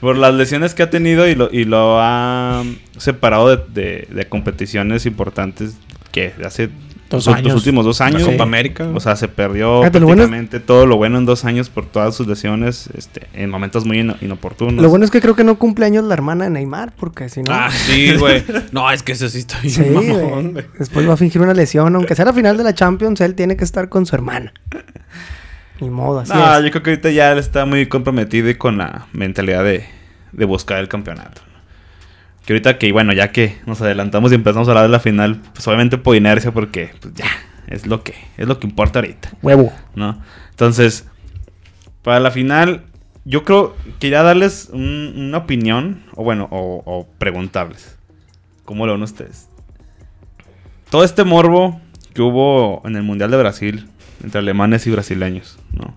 [0.00, 2.62] por las lesiones que ha tenido y lo, y lo ha
[2.96, 5.76] separado de, de- de competiciones importantes
[6.12, 6.70] que hace
[7.10, 7.48] Dos los, años.
[7.48, 8.20] los últimos dos años.
[8.22, 8.32] La Sí.
[8.32, 8.88] Copa América.
[8.94, 11.68] O sea, se perdió Fíjate, lo bueno es- prácticamente todo lo bueno en dos años
[11.68, 14.80] por todas sus lesiones este, en momentos muy ino- inoportunos.
[14.82, 17.42] Lo bueno es que creo que no cumple años la hermana de Neymar, porque si
[17.42, 17.52] no...
[17.52, 18.44] Ah, sí, güey.
[18.72, 20.52] No, es que eso sí está bien sí, mamón, güey.
[20.52, 20.64] güey.
[20.78, 21.94] Después va a fingir una lesión.
[21.96, 24.52] Aunque sea la final de la Champions, él tiene que estar con su hermana.
[25.80, 26.64] Ni modo, así No, es.
[26.64, 29.84] yo creo que ahorita ya él está muy comprometido y con la mentalidad de,
[30.32, 31.40] de buscar el campeonato.
[32.46, 35.40] Que ahorita que, bueno, ya que nos adelantamos y empezamos a hablar de la final,
[35.52, 37.26] pues obviamente por inercia, porque pues ya,
[37.68, 39.72] es lo que, es lo que importa ahorita, Huevo.
[39.94, 40.20] ¿no?
[40.50, 41.06] Entonces,
[42.02, 42.84] para la final,
[43.24, 47.96] yo creo que ya darles un- una opinión, o bueno, o, o preguntarles,
[48.64, 49.48] ¿cómo lo ven ustedes?
[50.90, 51.80] Todo este morbo
[52.14, 53.88] que hubo en el Mundial de Brasil,
[54.24, 55.94] entre alemanes y brasileños, ¿no?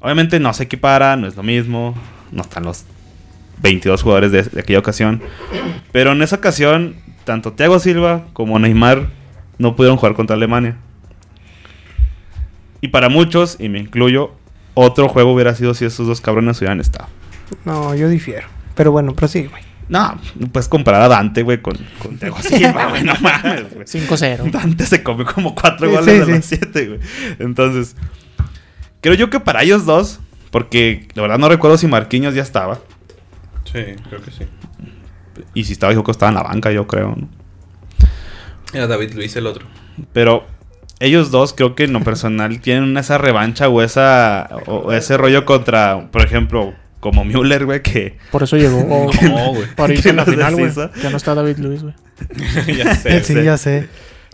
[0.00, 1.94] Obviamente no se equipara, no es lo mismo,
[2.32, 2.84] no están los
[3.62, 5.22] 22 jugadores de, de aquella ocasión,
[5.92, 9.08] pero en esa ocasión, tanto Thiago Silva como Neymar
[9.58, 10.76] no pudieron jugar contra Alemania.
[12.80, 14.32] Y para muchos, y me incluyo,
[14.74, 17.08] otro juego hubiera sido si esos dos cabrones hubieran estado.
[17.64, 18.46] No, yo difiero.
[18.74, 19.62] Pero bueno, prosigue, güey.
[19.88, 23.84] No, no puedes comparar a Dante, güey, con, con Thiago Silva, güey, no mames, güey.
[23.86, 24.50] 5-0.
[24.50, 26.30] Dante se comió como cuatro Sí, goles sí, de sí.
[26.32, 27.00] los siete, güey.
[27.40, 27.96] Entonces,
[29.00, 30.20] creo yo que para ellos dos,
[30.50, 32.78] porque la verdad no recuerdo si Marquinhos ya estaba.
[33.72, 34.44] Sí, creo que sí.
[35.54, 37.28] Y si estaba, que estaba en la banca, yo creo, ¿no?
[38.72, 39.66] Era David Luis el otro.
[40.12, 40.46] Pero
[41.00, 45.44] ellos dos creo que en lo personal tienen esa revancha o esa o, ese rollo
[45.44, 48.78] contra, por ejemplo, como Müller, güey, que Por eso llegó.
[48.88, 49.66] o- No, güey.
[49.74, 50.70] Por irse ¿Qué en la final, güey.
[51.02, 51.94] Ya no está David Luis, güey.
[52.76, 53.20] ya sé.
[53.24, 53.44] sí, sé.
[53.44, 53.88] ya sé.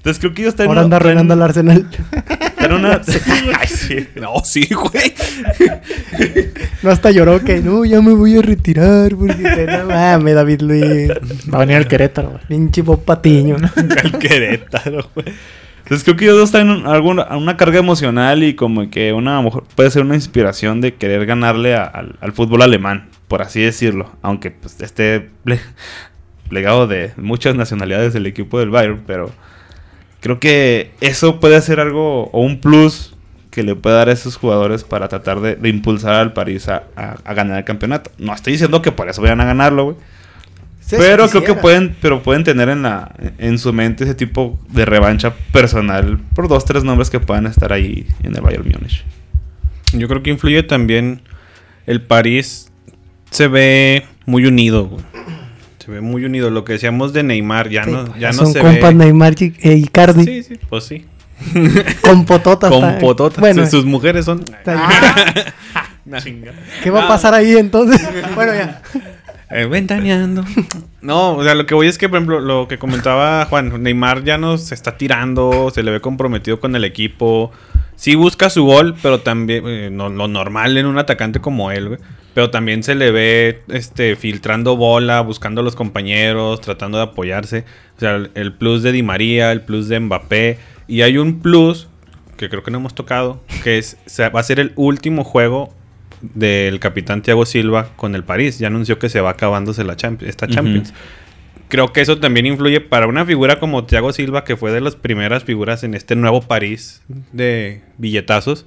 [0.06, 1.84] Entonces creo que ellos tienen Ahora anda arruinando al Arsenal.
[2.70, 3.00] una
[3.60, 4.06] Ay, sí.
[4.14, 5.12] No, sí, güey.
[6.82, 11.10] No, hasta lloró que no, ya me voy a retirar porque no mames, David Luis.
[11.52, 12.42] Va a venir el Querétaro, güey.
[12.46, 13.56] Pinche Bob Patiño.
[13.76, 15.26] El Querétaro, güey.
[15.82, 19.34] Entonces creo que ellos dos traen un- alguna, una carga emocional y como que una
[19.34, 23.08] a lo mejor puede ser una inspiración de querer ganarle a- al, al fútbol alemán,
[23.28, 24.10] por así decirlo.
[24.22, 25.30] Aunque pues, esté
[26.48, 29.30] plegado de muchas nacionalidades del equipo del Bayern, pero
[30.20, 33.14] creo que eso puede ser algo o un plus
[33.50, 36.84] que le puede dar a esos jugadores para tratar de, de impulsar al París a,
[36.96, 38.10] a- a ganar el campeonato.
[38.18, 39.96] No estoy diciendo que por eso vayan a ganarlo, güey.
[40.80, 44.56] Sí, pero creo que pueden, pero pueden tener en la, en su mente ese tipo
[44.68, 49.04] de revancha personal por dos, tres nombres que puedan estar ahí en el Bayern Múnich.
[49.92, 51.22] Yo creo que influye también
[51.86, 52.70] el París
[53.30, 55.02] se ve muy unido, güey.
[55.86, 56.50] Se ve muy unido.
[56.50, 58.94] Lo que decíamos de Neymar ya Sí, no, pues, ya no son se compas ve.
[59.04, 60.24] Neymar y e Icardi.
[60.24, 61.06] Sí, sí, pues sí.
[62.02, 62.70] Con pototas.
[62.72, 63.38] Con pototas.
[63.38, 64.42] Bueno, Sus mujeres son.
[66.82, 68.00] ¿qué va a pasar ahí entonces?
[68.34, 68.82] bueno, ya.
[69.48, 70.44] Eh, ventaneando.
[71.02, 74.24] No, o sea, lo que voy es que, por ejemplo, lo que comentaba Juan, Neymar
[74.24, 77.52] ya no se está tirando, se le ve comprometido con el equipo.
[77.94, 81.88] Sí busca su gol, pero también, eh, no, lo normal en un atacante como él,
[81.88, 82.00] güey.
[82.36, 87.64] Pero también se le ve este, filtrando bola, buscando a los compañeros, tratando de apoyarse.
[87.96, 90.58] O sea, el, plus de Di María, el plus de Mbappé.
[90.86, 91.88] Y hay un plus
[92.36, 95.72] que creo que no hemos tocado, que es, se- va a ser el último juego
[96.20, 98.58] del capitán Thiago Silva con el París.
[98.58, 100.46] Ya anunció que se va acabándose la Champions, esta.
[100.46, 100.92] Champions.
[101.68, 104.94] Creo que eso también influye para una figura como Thiago Silva, que fue de las
[104.94, 107.00] primeras figuras en este nuevo París
[107.32, 108.66] de billetazos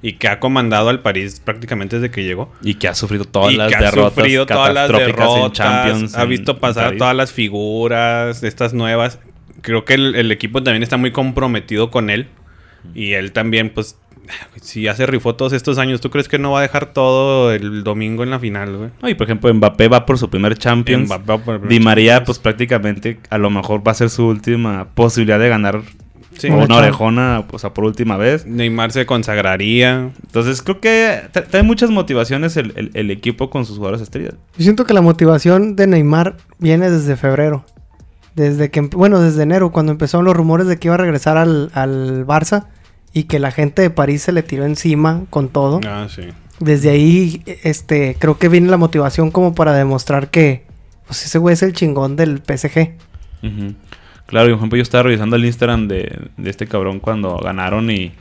[0.00, 2.52] y que ha comandado al París prácticamente desde que llegó.
[2.62, 5.52] Y que ha sufrido todas y las que ha derrotas sufrido todas las derrotas, en
[5.52, 6.14] Champions.
[6.14, 9.18] ha visto en pasar todas las figuras estas nuevas.
[9.60, 12.28] Creo que el, el equipo también está muy comprometido con él.
[12.94, 13.98] Y él también, pues,
[14.62, 17.52] si ya se rifó todos estos años, ¿tú crees que no va a dejar todo
[17.52, 18.90] el domingo en la final, güey?
[19.02, 21.08] No, y por ejemplo, Mbappé va por su primer Champions.
[21.08, 22.26] Mbappé va por el primer Di María, Champions.
[22.26, 25.82] pues prácticamente a lo mejor va a ser su última posibilidad de ganar
[26.38, 26.48] Sí.
[26.48, 28.46] o Una orejona, o sea, por última vez.
[28.46, 30.10] Neymar se consagraría.
[30.24, 34.34] Entonces creo que tra- trae muchas motivaciones el, el- el equipo con sus jugadores estrellas.
[34.56, 37.64] Yo siento que la motivación de Neymar viene desde febrero.
[38.34, 41.70] Desde que, bueno, desde enero, cuando empezaron los rumores de que iba a regresar al,
[41.74, 42.66] al Barça
[43.12, 45.80] y que la gente de París se le tiró encima con todo.
[45.86, 46.22] Ah, sí.
[46.60, 50.64] Desde ahí, este, creo que viene la motivación como para demostrar que,
[51.06, 52.92] pues ese güey es el chingón del PSG.
[53.42, 53.74] Ujú.
[54.28, 57.90] Claro, y por ejemplo, yo estaba revisando el Instagram de, de este cabrón cuando ganaron
[57.90, 58.12] y,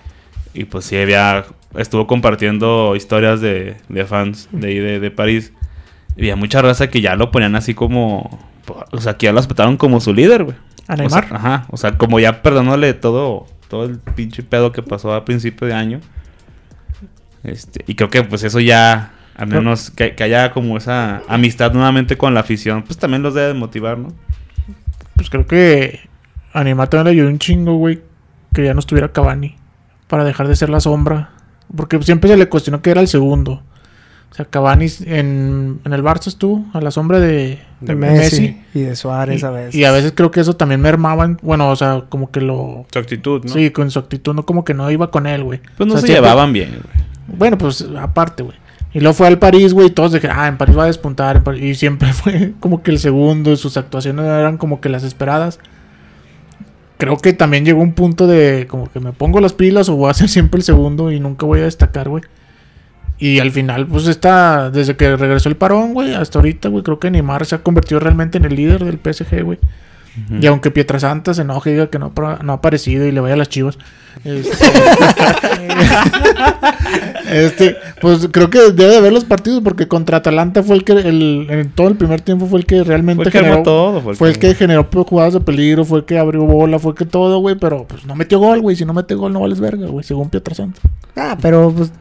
[0.53, 5.51] y pues sí había, estuvo compartiendo historias de, de fans de ahí de, de París.
[6.15, 8.39] Y había mucha raza que ya lo ponían así como,
[8.91, 10.55] o sea, que ya lo aceptaron como su líder, güey.
[10.87, 11.27] A O sea, Neymar.
[11.29, 15.67] ajá, o sea, como ya perdonándole todo, todo el pinche pedo que pasó a principio
[15.67, 15.99] de año.
[17.43, 21.73] Este, y creo que pues eso ya, al menos que, que haya como esa amistad
[21.73, 24.09] nuevamente con la afición, pues también los debe de motivar, ¿no?
[25.17, 25.99] Pues creo que
[26.53, 28.01] a Neymar también le ayudó un chingo, güey.
[28.53, 29.55] Que ya no estuviera Cavani.
[30.07, 31.31] Para dejar de ser la sombra.
[31.75, 33.61] Porque siempre se le cuestionó que era el segundo.
[34.31, 38.41] O sea, Cavani en, en el Barça estuvo a la sombra de, De de Messi,
[38.41, 38.61] Messi.
[38.73, 39.75] y de Suárez Y, a veces.
[39.75, 41.25] y a veces creo que eso también mermaba.
[41.25, 42.85] en- bueno, o sea, como que lo.
[42.91, 43.51] Su actitud, ¿no?
[43.53, 45.59] Sí, con su actitud, no como que no iba con él, güey.
[45.77, 47.37] Pues no O sea, se siempre- llevaban bien, güey.
[47.37, 48.57] Bueno, pues aparte, güey.
[48.97, 51.35] Y luego fue al París, güey, y todos dijeron, ah, en París va a despuntar.
[51.37, 54.89] en París", Y siempre fue como que el segundo, y sus actuaciones eran como que
[54.89, 55.59] las esperadas.
[56.97, 60.09] Creo que también llegó un punto de como que me pongo las pilas o voy
[60.09, 62.23] a ser siempre el segundo y nunca voy a destacar, güey.
[63.19, 66.99] Y al final, pues está, desde que regresó el parón, güey, hasta ahorita, güey, creo
[66.99, 69.59] que Neymar se ha convertido realmente en el líder del PSG, güey.
[70.41, 73.19] Y aunque Pietrasanta se enoje y diga que no, ha- no ha aparecido y le
[73.19, 73.77] vaya a las chivas.
[74.25, 74.49] Este,
[77.31, 80.93] este, pues creo que debe de ver los partidos porque contra Atalanta fue el que
[80.93, 84.01] el, en todo el primer tiempo fue el que realmente Fue el que generó todo.
[84.01, 86.91] Fue el fue el que generó jugadas de peligro, fue el que abrió bola, fue
[86.91, 89.41] el que todo, güey, pero pues no metió gol, güey, si no mete gol no
[89.41, 90.79] vales verga, güey, según Pietrasanta.
[91.15, 91.91] Ah, pero pues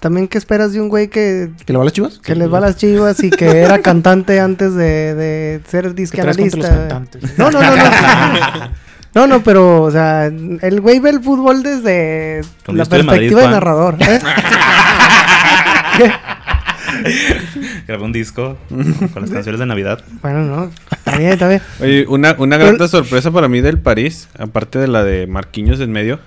[0.00, 2.18] también qué esperas de un güey que, ¿Que le va a las chivas?
[2.18, 6.16] que les va a las chivas y que era cantante antes de, de ser disque
[6.16, 6.94] ¿Qué traes contra los analista?
[6.94, 7.38] cantantes?
[7.38, 8.76] No, no, no, no.
[9.16, 13.48] No, no, pero, o sea, el güey ve el fútbol desde la Madrid, perspectiva de
[13.48, 13.96] narrador.
[14.00, 14.20] ¿eh?
[17.86, 20.02] Grabé un disco con las canciones de Navidad.
[20.22, 21.60] bueno, no, está bien, está bien.
[21.80, 25.80] Oye, una, una Pero- grata sorpresa para mí del París, aparte de la de Marquinhos
[25.80, 26.18] en medio,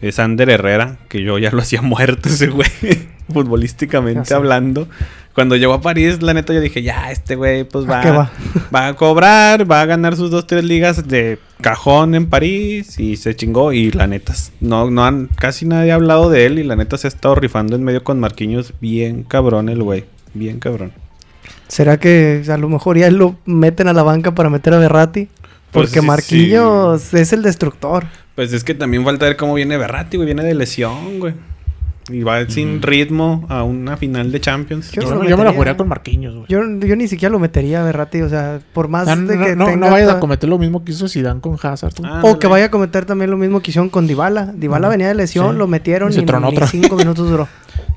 [0.00, 2.68] es Ander Herrera, que yo ya lo hacía muerto ese güey,
[3.32, 4.88] futbolísticamente hablando.
[5.34, 8.10] Cuando llegó a París, la neta, yo dije, ya, este güey, pues ¿A va, qué
[8.10, 8.30] va?
[8.74, 13.16] va a cobrar, va a ganar sus dos, tres ligas de cajón en París y
[13.16, 13.74] se chingó.
[13.74, 16.96] Y la neta, no, no han, casi nadie ha hablado de él y la neta
[16.96, 18.72] se ha estado rifando en medio con Marquinhos.
[18.80, 20.92] Bien cabrón el güey, bien cabrón.
[21.68, 24.78] ¿Será que a lo mejor ya lo meten a la banca para meter a
[25.80, 28.04] Pues Porque sí, Marquinhos es el destructor.
[28.34, 30.26] Pues es que también falta ver cómo viene Berratti, güey.
[30.26, 31.34] Viene de lesión, güey.
[32.08, 34.92] Y va sin ritmo a una final de Champions.
[34.92, 36.46] Yo Yo, no lo yo me la jugaría con Marquinhos, güey.
[36.48, 39.36] Yo, yo ni siquiera lo metería a Berratti, o sea, por más No, no, de
[39.38, 41.94] que no, no tenga vayas a cometer lo mismo que hizo Zidane con Hazard.
[42.04, 44.52] Ah, O que vaya a cometer también lo mismo que hicieron con Dybala.
[44.54, 45.58] Dybala venía de lesión, Sí.
[45.58, 46.68] lo metieron Y tronó ni otra.
[46.68, 47.48] cinco minutos duró.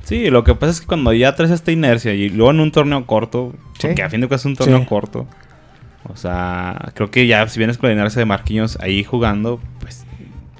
[0.05, 2.71] Sí, lo que pasa es que cuando ya traes esta inercia y luego en un
[2.71, 3.87] torneo corto, Sí.
[3.87, 4.85] porque a fin de cuentas es un torneo Sí.
[4.87, 5.27] corto,
[6.03, 10.05] o sea, creo que ya si vienes con inercia de Marquinhos ahí jugando, pues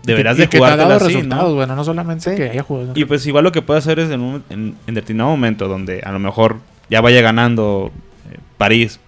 [0.04, 1.56] deberás Y de así, resultados, ¿no?
[1.56, 2.36] bueno, no solamente Sí.
[2.36, 2.91] que haya jugado.
[2.95, 6.02] Y pues igual lo que puede hacer es en, un, en, en determinado momento donde
[6.04, 6.58] a lo mejor
[6.89, 7.91] ya vaya ganando
[8.32, 8.99] eh, París,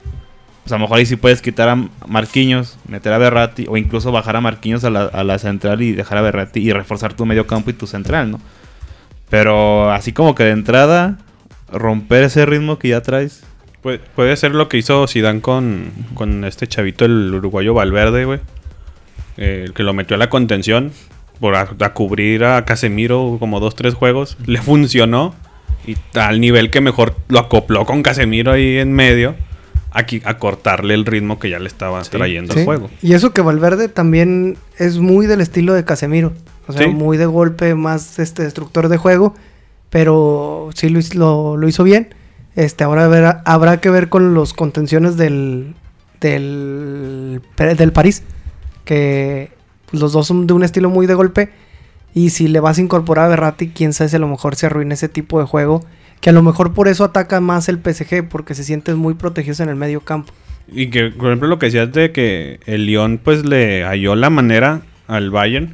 [0.64, 1.76] pues a lo mejor ahí sí puedes quitar a
[2.08, 5.92] Marquinhos, meter a Berratti o incluso bajar a Marquinhos a la, a la central y
[5.92, 8.40] dejar a Berratti y reforzar tu medio campo y tu central, ¿no?
[9.30, 11.18] Pero así como que de entrada
[11.72, 13.44] romper ese ritmo que ya traes.
[13.84, 18.40] Pu- puede ser lo que hizo Zidane con, con este chavito, el uruguayo Valverde, güey.
[19.38, 20.92] Eh, el que lo metió a la contención
[21.40, 24.38] por a, a cubrir a Casemiro como dos, tres juegos.
[24.46, 25.34] Le funcionó.
[25.88, 29.34] Y al nivel que mejor lo acopló con Casemiro ahí en medio.
[29.94, 32.60] Aquí, a cortarle el ritmo que ya le estaba trayendo Sí.
[32.60, 32.90] el juego.
[33.02, 36.34] Y eso que Valverde también es muy del estilo de Casemiro.
[36.68, 36.90] O sea, Sí.
[36.90, 39.34] muy de golpe, más este destructor de juego.
[39.90, 42.14] Pero sí lo, lo, lo hizo bien.
[42.56, 45.74] Este, ahora verá- habrá que ver con los contenciones del,
[46.20, 48.24] del, del París.
[48.86, 49.52] Que
[49.92, 51.50] los dos son de un estilo muy de golpe.
[52.14, 54.66] Y si le vas a incorporar a Berratti, quién sabe si a lo mejor se
[54.66, 55.84] arruina ese tipo de juego.
[56.20, 59.60] Que a lo mejor por eso ataca más el PSG, porque se sienten muy protegidos
[59.62, 60.34] en el medio campo.
[60.72, 64.30] Y que, por ejemplo, lo que decías de que el Lyon pues le halló la
[64.30, 65.74] manera al Bayern.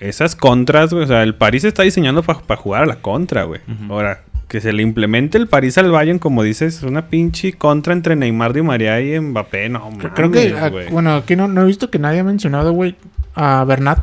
[0.00, 3.60] Esas contras, güey, o sea, el París está diseñando para jugar a la contra, güey.
[3.90, 8.16] Ahora, que se le implemente el París al Bayern, como dices, una pinche contra entre
[8.16, 11.62] Neymar, Di María y Mbappé, no Creo- Creo que, mames, ah, bueno, aquí no, no
[11.62, 12.96] he visto que nadie ha mencionado, güey,
[13.34, 14.00] a Bernat.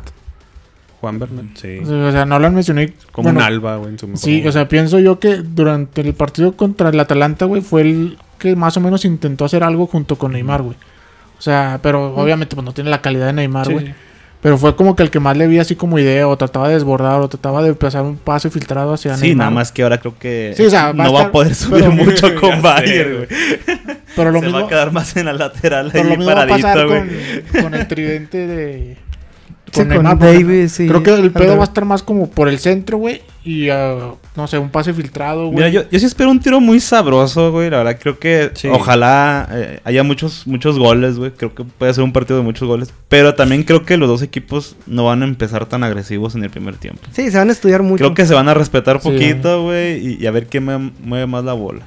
[1.00, 1.78] Juan Bernat, sí.
[1.78, 2.88] O sea, no lo han mencionado.
[3.12, 4.48] Como bueno, un Alba, güey, en su mejor Sí, momento.
[4.48, 8.56] o sea, pienso yo que durante el partido contra el Atalanta, güey, fue el que
[8.56, 10.76] más o menos intentó hacer algo junto con Neymar, güey.
[11.38, 13.86] O sea, pero obviamente pues no tiene la calidad de Neymar, Sí, güey.
[13.86, 13.92] sí.
[14.42, 16.74] Pero fue como que el que más le vi así como idea, o trataba de
[16.74, 20.14] desbordar, o trataba de pasar un pase filtrado hacia Sí, nada más que ahora creo
[20.18, 22.60] que Sí, o sea, va no a va a poder subir pero- mucho con sé,
[22.60, 23.28] Bayern, güey.
[24.14, 26.34] Pero lo Se mismo, va a quedar más en la lateral pero lo ahí mismo
[26.34, 27.62] va a pasar paradito, con, güey.
[27.64, 28.96] con el tridente de...
[29.72, 32.58] Sí, con Davis y Creo que el pedo va a estar más como por el
[32.58, 33.20] centro, güey.
[33.44, 35.56] Y, ah, no sé, un pase filtrado, güey.
[35.56, 37.70] Mira, yo, yo sí espero un tiro muy sabroso, güey.
[37.70, 38.68] La verdad, creo que Sí.
[38.70, 41.30] ojalá eh, haya muchos, muchos goles, güey.
[41.32, 42.92] Creo que puede ser un partido de muchos goles.
[43.08, 46.50] Pero también creo que los dos equipos no van a empezar tan agresivos en el
[46.50, 47.02] primer tiempo.
[47.12, 48.02] Sí, se van a estudiar mucho.
[48.02, 49.10] Creo que se van a respetar Sí.
[49.10, 49.98] poquito, güey.
[50.14, 51.86] Y, y a ver quién me- mueve más la bola.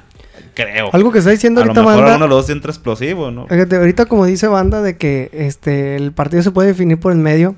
[0.54, 0.90] Creo.
[0.92, 2.16] Algo que está diciendo a lo ahorita mejor Banda.
[2.16, 3.46] uno de los dos entra explosivo, ¿no?
[3.50, 7.54] Ahorita como dice Banda de que este el partido se puede definir por el medio.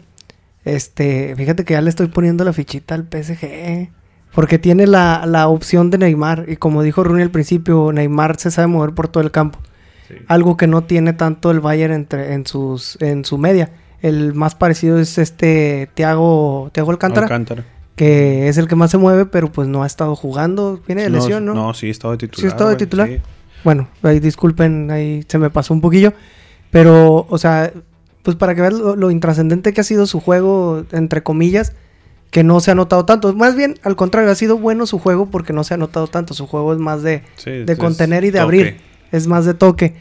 [0.65, 3.91] Este, fíjate que ya le estoy poniendo la fichita al PSG.
[4.35, 6.47] Porque tiene la, la opción de Neymar.
[6.49, 9.59] Y como dijo Rooney al principio, Neymar se sabe mover por todo el campo.
[10.09, 10.15] Sí.
[10.27, 13.71] Algo que no tiene tanto el Bayern entre, en sus, en su media.
[14.01, 17.65] El más parecido es este Thiago, Thiago Alcántara, Alcántara.
[17.95, 20.81] que es el que más se mueve, pero pues no ha estado jugando.
[20.87, 21.55] Viene de lesión, ¿no?
[21.55, 22.41] No, sí, estaba de titular.
[22.41, 23.09] ¿Sí estaba de güey, titular?
[23.09, 23.19] sí.
[23.65, 26.13] Bueno, ahí disculpen, ahí se me pasó un poquillo.
[26.71, 27.71] Pero, o sea,
[28.23, 31.73] pues para que veas lo, lo intrascendente que ha sido su juego, entre comillas,
[32.31, 33.33] que no se ha notado tanto.
[33.35, 36.33] Más bien, al contrario, ha sido bueno su juego porque no se ha notado tanto.
[36.35, 38.43] Su juego es más de, Sí, de contener y de toque.
[38.43, 38.81] abrir.
[39.11, 39.95] Es más de toque.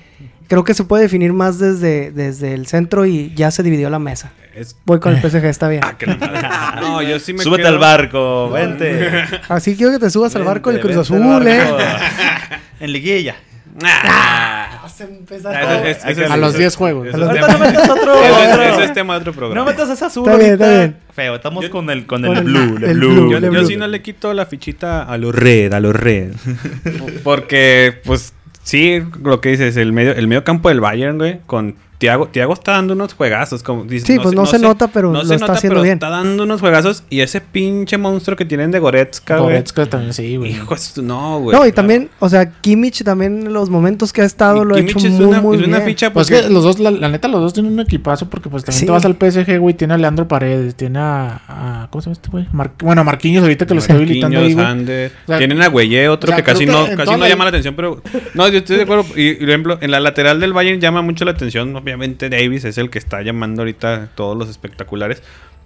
[0.48, 4.00] Creo que se puede definir más desde, desde el centro y ya se dividió la
[4.00, 4.34] mesa.
[4.56, 5.82] Es- Voy con el PSG, está bien.
[5.86, 6.06] Ah, que.
[6.82, 9.10] No, yo sí me Súbete quedo- al barco, vente.
[9.50, 11.62] Así quiero que te subas al barco del Cruz Azul, eh.
[12.80, 13.36] en liguilla.
[13.86, 14.68] Ah.
[14.84, 14.88] A
[15.54, 17.08] Ah, A los ese- 10 juegos.
[17.08, 18.84] ese A los- es Ahorita tema- no metas otro.
[18.84, 19.62] es- tema de otro programa.
[19.62, 20.66] No metas ese azul Está bien, ahorita.
[20.66, 20.98] está bien.
[21.16, 23.10] Feo, estamos Yo- con el con el el- blue, el el blue.
[23.14, 23.32] blue.
[23.32, 23.66] Yo, yo blue.
[23.66, 26.32] sí no le quito la fichita a los red, a los red.
[27.24, 31.76] Porque, pues, sí, lo que dices, el medio, el medio campo del Bayern, güey, con
[32.02, 32.28] Tiago.
[32.30, 33.62] Tiago está dando unos juegazos.
[33.62, 35.94] Como, dices, Sí, pues no se nota, pero lo está haciendo pero bien.
[35.94, 37.04] Está dando unos juegazos.
[37.12, 39.52] Y ese pinche monstruo que tienen de Goretzka, güey.
[39.52, 40.56] Goretzka también, sí, güey.
[41.04, 41.56] No, güey.
[41.56, 44.78] No, y también, o sea, Kimmich también los momentos que ha estado Y lo ha
[44.78, 46.44] Kimmich hecho es muy, una, muy es una ficha Pues porque...
[46.44, 48.86] que los dos, la, la neta, los dos tienen un equipazo porque pues también Sí.
[48.88, 52.14] te vas al PSG, güey, tiene a Leandro Paredes, tiene a, a- ¿cómo se llama
[52.14, 52.48] este güey?
[52.52, 55.12] Mar- bueno, Marquinhos ahorita que lo estoy habilitando ahí, Marquinhos.
[55.24, 57.44] O sea, Tienen a Güeye, otro o sea, que casi no, casi no la- llama
[57.44, 58.02] la atención, pero...
[58.34, 59.06] No, yo estoy de acuerdo.
[59.16, 61.76] Y, por ejemplo, en la lateral del Bayern llama mucho la atención.
[61.76, 61.91] Obviamente
[62.30, 65.22] Davis es el que está llamando ahorita todos los espectaculares.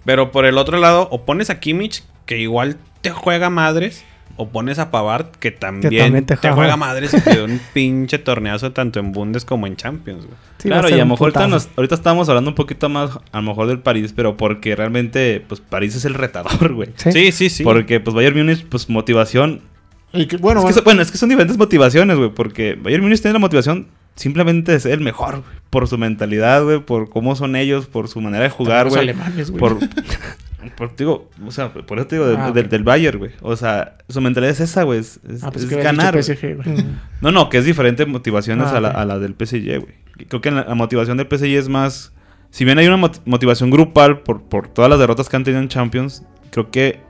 [0.06, 4.04] Pero por el otro lado, o pones a Kimmich, que igual te juega madres.
[4.38, 6.76] O pones a Pavard, que también, también te te, juega.
[6.76, 10.38] madres y te dio un pinche torneazo tanto en Bundes como en Champions, güey.
[10.58, 13.12] Sí, claro, ser y a lo mejor ahorita, nos- ahorita estábamos hablando un poquito más,
[13.32, 16.90] a lo mejor del París, pero porque realmente, pues París es el retador, güey.
[16.98, 17.12] Sí.
[17.14, 17.64] Sí, sí, sí.
[17.64, 19.62] Porque, pues Bayern Múnich, pues motivación.
[20.16, 22.30] Y que, bueno, es que, bueno, son- bueno, es que son diferentes motivaciones, güey.
[22.32, 25.56] Porque Bayern Múnich tiene la motivación simplemente de ser el mejor, güey.
[25.70, 26.80] Por su mentalidad, güey.
[26.80, 29.02] Por cómo son ellos, por su manera de jugar, güey.
[29.02, 29.60] alemanes, güey.
[29.60, 29.78] Por,
[30.78, 33.32] por, digo, o sea, por eso te digo, del- Ah, del, del Bayern, güey.
[33.42, 35.00] O sea, su mentalidad es esa, güey.
[35.00, 36.22] Es, Ah, pues es que ganar.
[36.22, 36.58] PSG.
[37.22, 39.94] No, no, que es diferente motivaciones Ah, a, la, a la del PSG, güey.
[40.30, 42.12] Creo que la, la motivación del PSG es más...
[42.52, 45.62] Si bien hay una mot- motivación grupal por, por todas las derrotas que han tenido
[45.62, 47.02] en Champions, creo que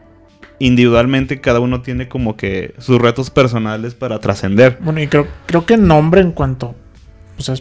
[0.60, 4.78] individualmente cada uno tiene como que sus retos personales para trascender.
[4.82, 6.76] Bueno, y creo, creo que nombre en cuanto
[7.36, 7.51] pues,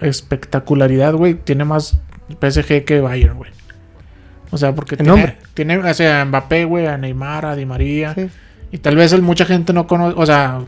[0.00, 1.98] espectacularidad, güey, tiene más
[2.40, 3.50] PSG que Bayern, güey.
[4.50, 5.38] O sea, porque ¿En tiene, nombre?
[5.54, 8.14] tiene o sea, a Mbappé, güey, a Neymar, a Di María.
[8.14, 8.28] Sí.
[8.72, 10.60] Y tal vez el, mucha gente no conoce, o sea,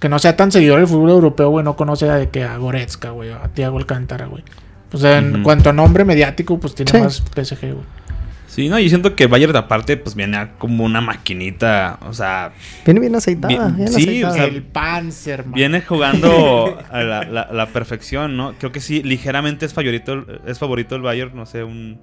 [0.00, 2.56] que no sea tan seguidor del fútbol europeo, güey, no conoce a, de que a
[2.56, 4.42] Goretzka, güey, a Thiago Alcántara, güey.
[4.92, 6.98] O sea, en cuanto a nombre mediático, pues tiene Sí.
[6.98, 7.84] más PSG, güey.
[8.46, 12.52] Sí, no, y siento que Bayern aparte pues viene como una maquinita, o sea,
[12.84, 13.48] Viene bien aceitada.
[13.48, 14.32] Bien- bien sí, aceitada.
[14.32, 15.52] o sea, el Panzer, man.
[15.54, 18.54] viene jugando a la, la- la perfección, ¿no?
[18.58, 21.98] Creo que sí, ligeramente es favorito, es favorito el Bayern, no sé, un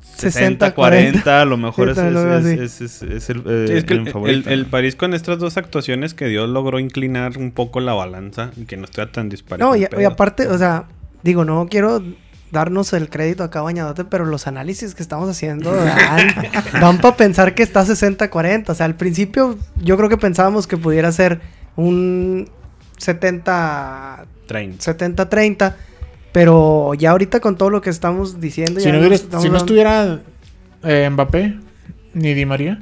[0.00, 2.58] 60, 40, a lo mejor es, también lo veo es- así.
[2.60, 4.48] es- es- es el, eh, Sí, es que el el, favorito.
[4.48, 8.50] el- el París con estas dos actuaciones que dio logró inclinar un poco la balanza
[8.56, 9.68] y que no estuviera tan disparejo.
[9.68, 10.84] No, y, aparte, o sea,
[11.22, 12.02] digo, no quiero
[12.52, 15.72] darnos el crédito acá bañadote, pero los análisis que estamos haciendo
[16.72, 18.68] dan, para pensar que está 60-40.
[18.70, 21.40] O sea, al principio yo creo que pensábamos que pudiera ser
[21.76, 22.48] un
[22.98, 24.78] 70 Train.
[24.78, 25.74] 70-30,
[26.32, 29.42] pero ya ahorita con todo lo que estamos diciendo, Si ya no, nos hubiera- estamos
[29.42, 30.20] si no dando- estuviera
[30.84, 31.58] eh, Mbappé
[32.14, 32.80] ni Di María.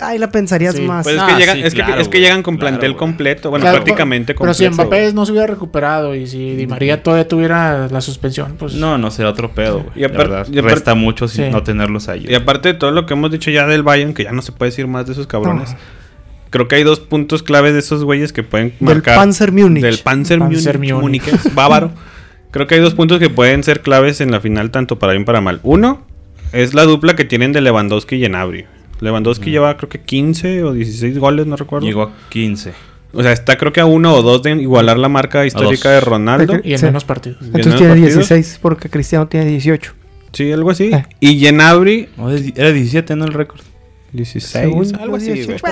[0.00, 1.02] Ahí la pensarías Sí, más.
[1.02, 2.22] Pues es Ah, que, llegan, sí, es, que, claro, es que güey.
[2.22, 2.98] llegan con Claro, plantel güey.
[2.98, 3.50] completo.
[3.50, 4.88] Bueno, Claro, prácticamente Pero si completo.
[4.88, 8.74] Mbappé no se hubiera recuperado y si Di María todavía tuviera la suspensión, pues.
[8.74, 9.90] No, no será otro pedo, güey.
[9.96, 11.50] Y la apar- verdad, y apar- resta mucho sin Sí.
[11.50, 12.26] no tenerlos ahí.
[12.28, 14.52] Y aparte de todo lo que hemos dicho ya del Bayern, que ya no se
[14.52, 15.72] puede decir más de esos cabrones.
[15.72, 15.78] No.
[16.50, 19.16] Creo que hay dos puntos claves de esos güeyes que pueden Del marcar.
[19.16, 19.82] Panzer Múnich.
[19.82, 21.24] Del Panzer, Panzer Múnich,
[21.54, 21.90] bávaro.
[22.52, 25.24] Creo que hay dos puntos que pueden ser claves en la final, tanto para bien
[25.26, 25.60] para mal.
[25.64, 26.06] Uno
[26.52, 28.64] es la dupla que tienen de Lewandowski y Gnabry.
[29.00, 31.86] Lewandowski lleva creo que 15 o 16 goles, no recuerdo.
[31.86, 32.72] Llegó a 15.
[33.12, 36.00] O sea, está creo que a uno o dos de igualar la marca histórica de
[36.00, 36.56] Ronaldo.
[36.62, 36.84] Y en Sí.
[36.86, 37.38] menos partidos.
[37.40, 38.28] ¿Y en Entonces menos tiene partidos?
[38.28, 39.94] 16, porque Cristiano tiene 18.
[40.32, 40.90] Sí, algo así.
[40.92, 41.06] Eh.
[41.20, 43.24] Y Gnabry, No, era 17, ¿no?
[43.24, 43.60] El récord.
[44.12, 44.44] 16.
[44.64, 45.36] Según- algo así, güey.
[45.38, 45.60] 18.
[45.62, 45.70] Por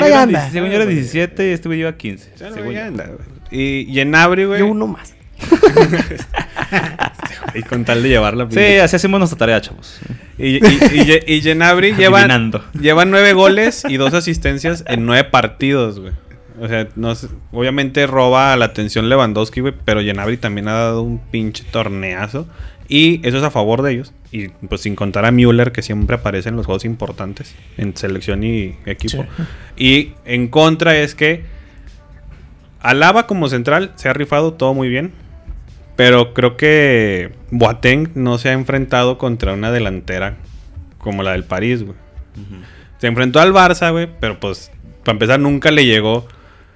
[0.00, 0.50] Bueno, anda.
[0.50, 2.30] Según yo era 17 y este güey lleva 15.
[2.38, 3.18] Ya, no, según anda, güey.
[3.52, 4.58] Y Gnabry, güey.
[4.60, 5.14] Yo uno más.
[7.54, 8.46] Y con tal de llevarla.
[8.50, 10.00] Sí, así hacemos nuestra tarea, chavos.
[10.38, 16.12] Y, y, y, y Gnabry lleva, nueve goles y dos asistencias en nueve partidos, güey.
[16.60, 21.02] O sea, no sé, obviamente roba la atención Lewandowski, güey, pero Gnabry también ha dado
[21.02, 22.46] un pinche torneazo.
[22.86, 24.12] Y eso es a favor de ellos.
[24.32, 28.42] Y pues sin contar a Müller, que siempre aparece en los juegos importantes, en selección
[28.42, 29.24] y equipo.
[29.36, 29.44] Sí.
[29.76, 31.44] Y en contra es que
[32.80, 35.12] Alaba como central se ha rifado todo muy bien.
[36.00, 40.38] Pero creo que Boateng no se ha enfrentado contra una delantera
[40.96, 41.94] como la del París, güey.
[42.96, 44.72] Se enfrentó al Barça, güey, pero pues
[45.04, 46.26] para empezar nunca le llegó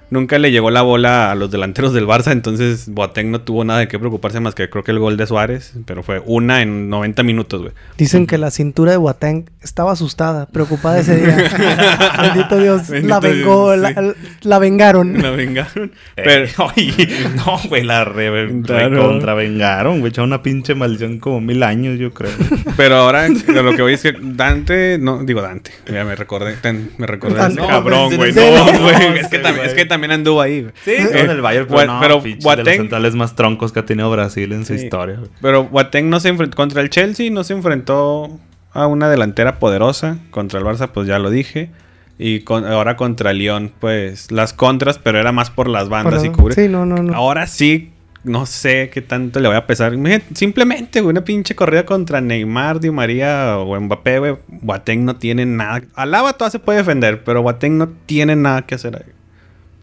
[0.09, 3.79] nunca le llegó la bola a los delanteros del Barça, entonces Boateng no tuvo nada
[3.79, 6.89] de qué preocuparse más que creo que el gol de Suárez, pero fue una en
[6.89, 7.73] 90 minutos, güey.
[7.97, 11.37] Dicen que la cintura de Boateng estaba asustada, preocupada ese día.
[12.21, 14.19] Bendito Dios, Bendito la vengó, Dios, la, sí.
[14.43, 15.21] la vengaron.
[15.21, 15.91] La vengaron.
[16.15, 16.47] Pero,
[16.95, 19.07] Pero no, güey, la re, Claro.
[19.07, 20.11] contravengaron, güey.
[20.11, 22.31] Echaron una pinche maldición como mil años, yo creo.
[22.77, 26.53] Pero ahora de lo que voy es que Dante, no, digo Dante, ya me recordé,
[26.57, 27.67] ten- me recordé a ese Dante.
[27.73, 28.33] cabrón, No, güey.
[28.33, 28.93] No, no, güey.
[29.09, 29.67] no, es, que sí, también, güey.
[29.67, 30.73] es que también anduvo ahí, güey.
[30.83, 33.79] Sí, Eh, con el Bayern, pero, no, pero pinche, de los centrales más troncos que
[33.79, 34.83] ha tenido Brasil en su Sí.
[34.85, 35.15] historia.
[35.17, 35.29] güey.
[35.41, 38.39] Pero Boateng no se enfrentó contra el Chelsea, no se enfrentó
[38.73, 40.17] a una delantera poderosa.
[40.31, 41.69] Contra el Barça, pues ya lo dije.
[42.17, 46.29] Y con- ahora contra Lyon, pues las contras, pero era más por las bandas y
[46.29, 46.55] cubre.
[46.55, 47.13] Sí, no, no, no.
[47.13, 47.91] Ahora sí,
[48.23, 49.93] no sé qué tanto le voy a pesar.
[50.33, 54.35] Simplemente, güey, una pinche corrida contra Neymar, Di María o Mbappé, güey.
[54.47, 55.81] Boateng no tiene nada.
[55.93, 59.11] Alaba todavía se puede defender, pero Boateng no tiene nada que hacer ahí.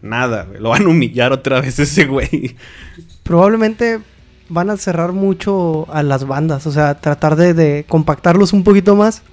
[0.03, 0.59] Nada, güey.
[0.61, 2.55] Lo van a humillar otra vez ese güey.
[3.23, 3.99] Probablemente
[4.49, 8.95] van a cerrar mucho a las bandas, o sea, tratar de, de compactarlos un poquito
[8.95, 9.23] más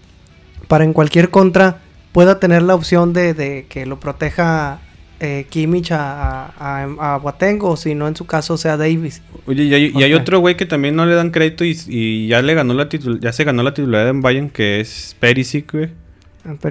[0.69, 1.79] para en cualquier contra
[2.13, 4.81] pueda tener la opción de, de que lo proteja
[5.19, 9.21] eh, Kimmich a, a, a- a Boateng o si no en su caso sea Davis.
[9.47, 10.21] Oye, y hay, y hay Ok.
[10.23, 13.19] otro güey que también no le dan crédito y, y ya le ganó la titul-
[13.21, 15.91] ya se ganó la titularidad en Bayern, que es Perisic, güey.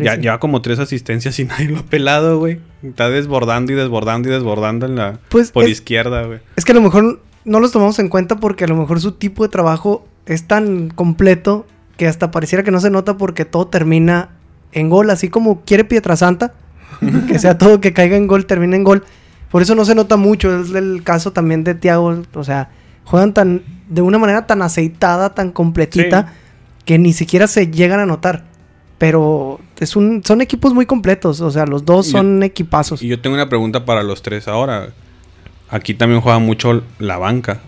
[0.01, 2.59] Ya, lleva como tres asistencias y nadie lo ha pelado, güey.
[2.83, 6.39] Está desbordando y desbordando y desbordando en la Pues por es- izquierda, güey.
[6.55, 9.13] Es que a lo mejor no los tomamos en cuenta porque a lo mejor su
[9.13, 11.65] tipo de trabajo es tan completo
[11.97, 14.29] que hasta pareciera que no se nota porque todo termina
[14.71, 16.53] en gol, así como quiere Pietrasanta,
[17.27, 19.03] que sea todo que caiga en gol, termina en gol.
[19.51, 22.69] Por eso no se nota mucho, es el caso también de Thiago, o sea,
[23.03, 26.33] juegan tan de una manera tan aceitada, tan completita
[26.85, 28.45] que ni siquiera se llegan a notar.
[28.99, 33.01] Pero es un, son equipos muy completos, o sea, los dos son equipazos.
[33.01, 34.89] Y yo tengo una pregunta para los tres ahora.
[35.69, 37.61] Aquí también juega mucho la banca.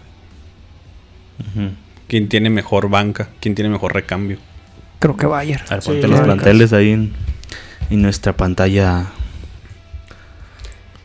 [1.39, 1.69] Ujú.
[2.07, 3.29] ¿Quién tiene mejor banca?
[3.39, 4.37] ¿Quién tiene mejor recambio?
[4.99, 5.63] Creo que Bayern.
[5.69, 7.13] A ver, ponte los planteles ahí en,
[7.89, 9.05] en nuestra pantalla.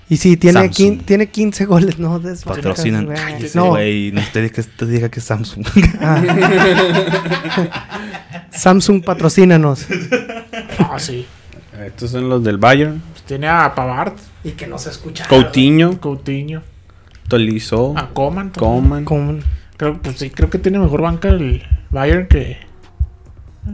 [0.08, 2.20] Y sí, tiene, quin- tiene 15 goles, ¿no?
[2.20, 3.08] De- Patrocinan.
[3.54, 4.12] No, güey.
[4.12, 5.66] No te diga que, te diga que es Samsung.
[6.00, 6.22] ah.
[8.50, 9.86] Samsung patrocínanos.
[10.78, 11.26] Ah, sí.
[11.84, 13.02] Estos son los del Bayern.
[13.12, 15.26] Pues tiene a Pavard, Y que no se escucha.
[15.28, 16.62] Coutinho, Coutinho,
[17.28, 18.50] Tolisso, a Coman.
[18.50, 19.04] Coman.
[19.04, 19.42] Con...
[19.76, 22.58] Creo, pues sí, creo que tiene mejor banca el Bayern que,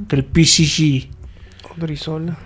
[0.08, 1.10] que el PCG.
[1.78, 2.36] Odrizola.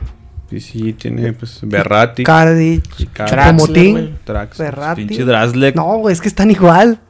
[0.51, 1.61] Y sí, tiene pues.
[1.62, 2.78] Icardi,
[3.14, 3.92] Draxler, Chupomotín.
[3.92, 4.14] güey.
[4.24, 4.59] Drax.
[4.59, 5.05] Berratti.
[5.05, 5.74] Pinche Draslek.
[5.74, 7.01] No, güey, es que están igual.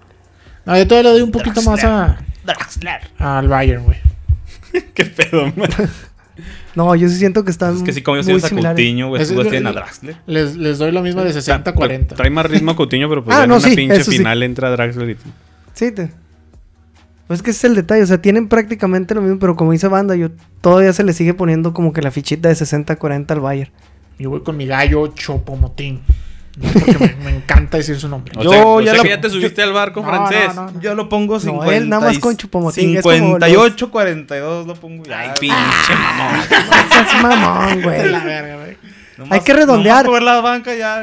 [0.64, 2.18] No, yo todavía le doy un poquito más a,
[3.18, 3.98] al Bayern, güey.
[4.94, 5.68] ¿Qué pedo, man?
[6.74, 8.68] No, yo sí siento que están Es que sí, como yo soy a.
[8.68, 9.24] Coutinho, güey.
[9.26, 10.16] Tú tienen a Draxler.
[10.26, 12.08] Les, les doy la misma de 60-40.
[12.14, 14.10] Trae más ritmo a Coutinho, pero pues Ah, ya en no, una sí, pinche eso
[14.10, 14.18] sí.
[14.18, 15.16] final entra Draxler y...
[15.72, 16.10] Sí, te...
[17.26, 19.72] Pues es que ese es el detalle, o sea, tienen prácticamente lo mismo, pero como
[19.72, 20.28] dice Banda, yo
[20.60, 23.70] todavía se le sigue poniendo como que la fichita de 60-40 al Bayern.
[24.18, 26.02] Yo voy con mi gallo Chopomotín.
[26.58, 28.32] Porque me, me encanta decir su nombre.
[28.38, 30.54] O Yo sea, o ya sea lo- que ya te subiste al barco No, francés.
[30.54, 30.80] no, no.
[30.80, 31.76] Yo lo pongo No, 50.
[31.76, 35.20] él nada más con Chupomotín, es como 58, 42 lo pongo ya.
[35.20, 35.56] Ay, pinche
[36.00, 36.36] mamón.
[36.38, 38.08] No seas mamón, güey.
[38.10, 38.76] La verga, güey.
[39.18, 40.04] Nomás- hay que redondear.
[40.06, 41.02] nomás por la banca ya.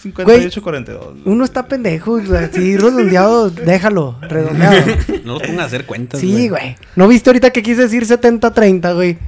[0.00, 1.06] Eh, 58, 42.
[1.24, 4.76] Uno está pendejo, así redondeado, déjalo, redondeado.
[5.24, 6.76] No los pongas a hacer cuentas, Sí, güey.
[6.96, 9.18] ¿No viste ahorita que quise decir 70-30, güey?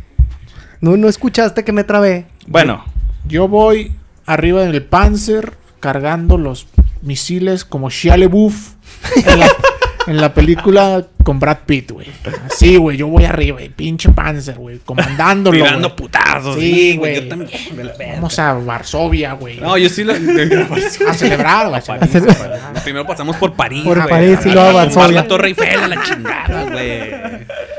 [0.81, 2.27] No, no escuchaste que me trabé.
[2.47, 2.85] Bueno,
[3.27, 3.93] Yo voy
[4.27, 6.67] arriba del Panzer cargando los
[7.03, 8.73] misiles como Shia LaBeouf
[9.27, 9.49] en la,
[10.07, 12.09] en la película con Brad Pitt, güey.
[12.47, 15.57] Así, güey, yo voy arriba, güey, pinche Panzer, güey, comandándolo.
[15.57, 16.57] Tirando putazos.
[16.57, 17.17] Sí, güey.
[17.17, 17.51] Yo también.
[17.77, 18.15] me la verga.
[18.17, 19.61] Vamos a Varsovia, güey.
[19.61, 20.13] No, yo sí lo...
[21.09, 21.83] a celebrar, güey.
[22.83, 23.85] Primero pasamos por París.
[23.85, 25.23] Por París y luego a Varsovia.
[25.23, 27.11] la Torre Eiffel a la chingada, güey.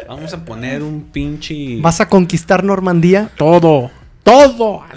[0.08, 1.78] Vamos a poner un pinche...
[1.82, 3.30] ¿Vas a conquistar Normandía?
[3.38, 3.92] Todo.
[4.24, 4.84] Todo.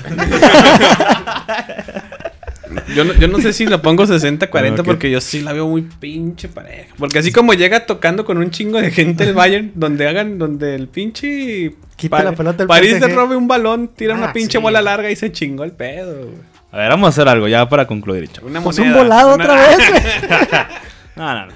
[2.94, 4.84] Yo no, yo no sé si la pongo 60-40 Ok.
[4.86, 6.94] porque yo sí la veo muy pinche pareja.
[6.98, 10.74] Porque así como llega tocando con un chingo de gente el Bayern, donde hagan, donde
[10.74, 11.74] el pinche...
[11.96, 14.62] Quita la pelota el París te robe un balón, tira Ah, una pinche sí.
[14.62, 16.24] bola larga y se chingó el pedo.
[16.24, 16.34] güey.
[16.72, 18.28] a ver, vamos a hacer algo ya para concluir.
[18.42, 18.94] Una Pues moneda.
[18.96, 20.02] un volado una- otra vez, güey.
[21.16, 21.52] No, no, no.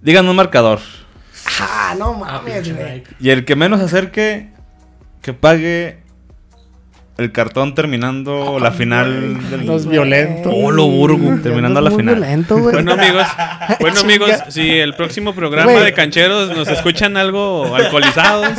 [0.00, 0.80] Díganme un marcador.
[1.60, 3.02] Ah, no mames, güey.
[3.20, 4.48] Y el que menos acerque,
[5.22, 5.98] que pague
[7.16, 9.66] el cartón terminando la final del...
[9.66, 10.52] Los violentos.
[10.52, 11.36] Polo Burgo.
[11.42, 12.16] Terminando la final.
[12.16, 12.74] violento, güey.
[12.74, 13.26] Bueno amigos,
[13.80, 18.58] bueno amigos, si el próximo programa de cancheros nos escuchan algo alcoholizados,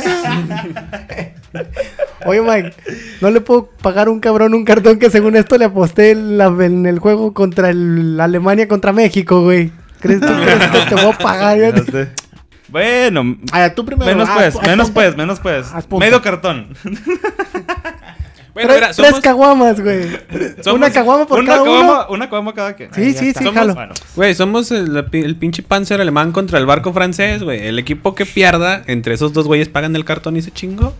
[2.26, 2.72] Oye, Mike,
[3.20, 6.36] no le puedo pagar a un cabrón un cartón que según esto le aposté en,
[6.38, 9.70] la- en el juego contra el Alemania contra México, güey.
[10.00, 11.84] ¿Crees tú crees que te voy a pagar?
[12.68, 14.10] Bueno, Ah, tú primero.
[14.10, 15.66] menos Ah, pues, haz menos pues, menos pues.
[16.00, 16.66] Medio cartón.
[18.64, 20.02] Bueno, tres, mira, tres somos, caguamas, güey.
[20.62, 21.72] somos- Una caguama por una cada uno.
[21.72, 22.92] caguama, una caguama cada quien.
[22.94, 23.74] Sí, ya sí, sí, Somos- jalo.
[24.16, 27.66] Güey, somos el, el pinche panzer alemán contra el barco francés, güey.
[27.66, 30.94] El equipo que pierda, entre esos dos güeyes pagan el cartón y se chingó.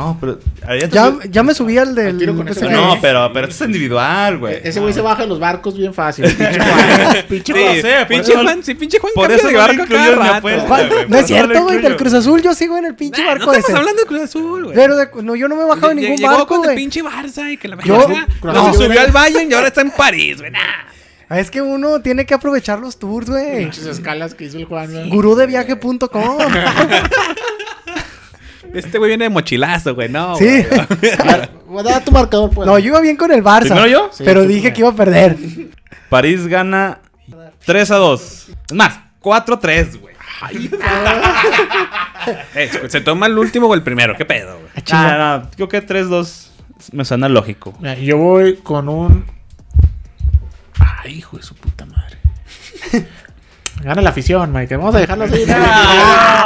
[0.00, 0.38] No, pero...
[0.78, 0.88] ya
[1.18, 2.28] te- Ya, me subí al del...
[2.28, 2.68] Al ese.
[2.70, 4.54] No, pero, pero esto es individual, güey.
[4.54, 6.24] E-, Ese güey se baja de los barcos bien fácil.
[6.24, 7.16] Pinche Juan.
[7.28, 10.40] Pinche Sí, sé, pinche eso- Juan, sí, pinche Juan por eso de barco cada
[11.08, 11.80] No es cierto, güey.
[11.82, 11.96] Del.
[11.96, 13.78] Cruz Azul yo sigo en el pinche Nah, barco no estamos ese.
[13.78, 14.74] hablando de Cruz Azul, güey.
[14.74, 16.76] Pero de- no, yo no me he bajado de ningún Llegó barco, con el güey.
[16.76, 18.06] pinche Barça y que la Yo-
[18.42, 20.50] No, subió al Bayern y ahora está en París, güey.
[20.54, 23.58] Ah, Es que uno tiene que aprovechar los tours, güey.
[23.64, 24.90] Pinches escalas que hizo el Juan.
[24.90, 25.08] güey.
[25.10, 26.38] Gurudeviaje.com.
[28.74, 30.08] Este güey viene de mochilazo, güey.
[30.08, 30.44] No, Sí.
[30.44, 30.80] güey.
[31.18, 31.50] A ver,
[31.84, 32.66] Da tu marcador, pues.
[32.66, 33.60] No, yo iba bien con el Barça.
[33.68, 34.10] ¿Primero yo?
[34.12, 34.74] Sí, pero tú dije primero.
[34.74, 35.36] que iba a perder.
[36.08, 36.98] París gana
[37.64, 38.48] 3 a 2.
[38.68, 40.14] Es más, 4 a 3, güey.
[42.54, 44.14] Eh, ¿Se toma el último o el primero?
[44.16, 44.68] ¿Qué pedo, güey?
[44.92, 46.50] Ah, no, no, creo que 3 2
[46.92, 47.74] me suena lógico.
[47.80, 49.24] Mira, yo voy con un.
[50.78, 52.18] Ay, hijo de su puta madre.
[53.82, 54.76] Gana la afición, Mike.
[54.76, 55.44] Vamos a dejarlo así.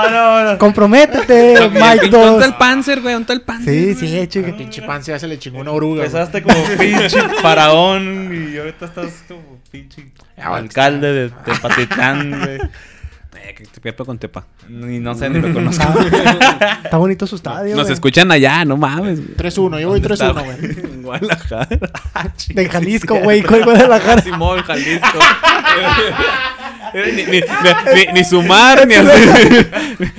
[0.05, 0.59] No, no, no.
[0.59, 2.33] Comprométete, Mike ¿Dónde 2.
[2.35, 3.15] está el Panzer, güey?
[3.15, 3.75] ¿Dónde está el Panzer?
[3.75, 4.57] Sí, sí, El chica.
[4.57, 6.05] pinche pan ya se le chingó una oruga.
[6.05, 10.05] Empezaste como pinche faraón y ahorita estás como pinche
[10.37, 12.59] alcalde de Tepatitlán, güey.
[13.55, 14.45] Eh, que te pierdo con Tepa.
[14.69, 15.85] Ni no sé, ni lo conozco.
[16.85, 17.75] Está bonito su estadio.
[17.77, 17.95] Nos güey.
[17.95, 19.21] escuchan allá, no mames.
[19.25, 19.37] güey.
[19.37, 19.81] 3-1.
[19.81, 20.85] Yo voy 3-1, güey.
[20.95, 21.69] En Guadalajara.
[22.55, 23.43] De Jalisco, güey.
[23.43, 24.23] ¿Cuál Guadalajara?
[24.23, 25.19] Simón, Jalisco.
[26.95, 28.95] ni, ni, ni, ni- ni sumar, ni,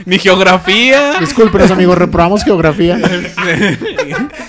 [0.06, 1.16] ni geografía.
[1.20, 1.98] Discúlpenos, amigos.
[1.98, 2.98] Reprobamos geografía.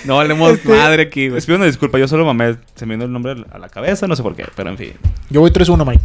[0.05, 1.35] No valemos madre aquí, güey.
[1.35, 4.07] Les pido una disculpa, yo solo mamé, se me vino el nombre a la cabeza,
[4.07, 4.93] no sé por qué, pero en fin.
[5.29, 6.03] Yo voy 3-1, Mike.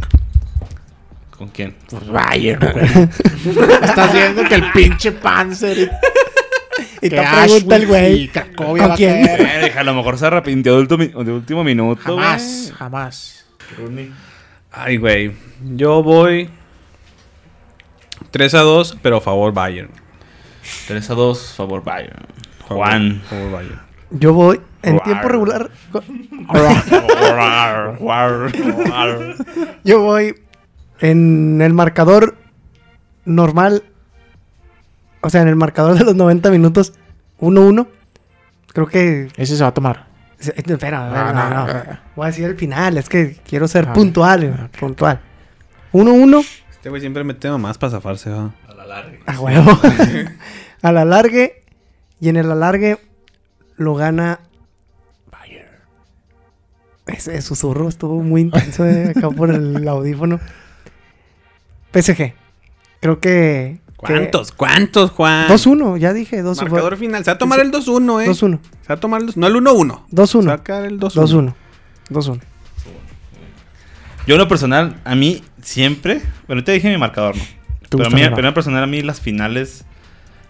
[1.37, 1.75] ¿Con quién?
[1.89, 2.85] Pues Bayern, güey.
[3.83, 5.91] Estás viendo que el pinche Panzer
[7.01, 8.27] y te pregunta el güey.
[8.29, 9.25] Cracovia ¿Con quién?
[9.25, 13.45] Eh, a lo mejor se arrepintió de último, de último minuto, Jamás, jamás.
[13.77, 14.11] güey.
[14.71, 15.31] Ay, güey.
[15.75, 16.49] Yo voy
[18.31, 19.89] 3 a 2, pero a favor Bayern.
[20.87, 22.25] 3 a 2, favor Bayern.
[22.67, 23.21] Favor- Juan.
[23.29, 23.81] Favor Bayern.
[24.11, 25.03] Yo voy en Rar.
[25.03, 25.71] tiempo regular.
[29.83, 30.35] Yo voy
[31.09, 32.37] en el marcador
[33.25, 33.83] normal.
[35.21, 36.93] O sea, en el marcador de los 90 minutos.
[37.39, 37.87] 1-1.
[38.73, 39.27] Creo que.
[39.37, 40.07] Ese se va a tomar.
[40.39, 41.71] Espera, a ver, Ah, no, no, no.
[41.71, 41.99] ah.
[42.15, 42.97] Voy a decir el final.
[42.97, 44.69] Es que quiero ser Ah, puntual.
[44.71, 44.77] ok.
[44.79, 45.19] Puntual.
[45.93, 46.45] 1-1.
[46.71, 48.53] Este güey siempre mete más para zafarse, ¿va?
[49.25, 49.71] A huevo.
[50.81, 51.63] a la largue.
[52.19, 52.97] Y en el alargue
[53.77, 54.39] lo gana.
[57.05, 60.39] Ese susurro estuvo muy intenso eh, acá por el audífono.
[61.93, 62.33] PSG.
[62.99, 63.79] Creo que.
[63.97, 64.51] ¿Cuántos?
[64.51, 65.47] ¿Cuántos, Juan?
[65.47, 66.43] 2-1, ya dije.
[66.43, 66.61] 2-1.
[66.69, 67.23] Marcador final.
[67.23, 68.27] Se va a tomar el 2-1, eh.
[68.27, 68.59] 2-1.
[68.81, 70.01] Se va a tomar el 2 No el 1-1.
[70.11, 70.41] 2-1.
[70.41, 71.13] Se va a quedar el 2-1.
[71.13, 71.53] 2-1.
[72.09, 72.39] 2-1.
[74.25, 77.43] Yo en lo personal, a mí siempre, bueno, te dije mi marcador, ¿no?
[77.89, 79.83] ¿Te Pero a mí, pero en lo personal, a mí las finales,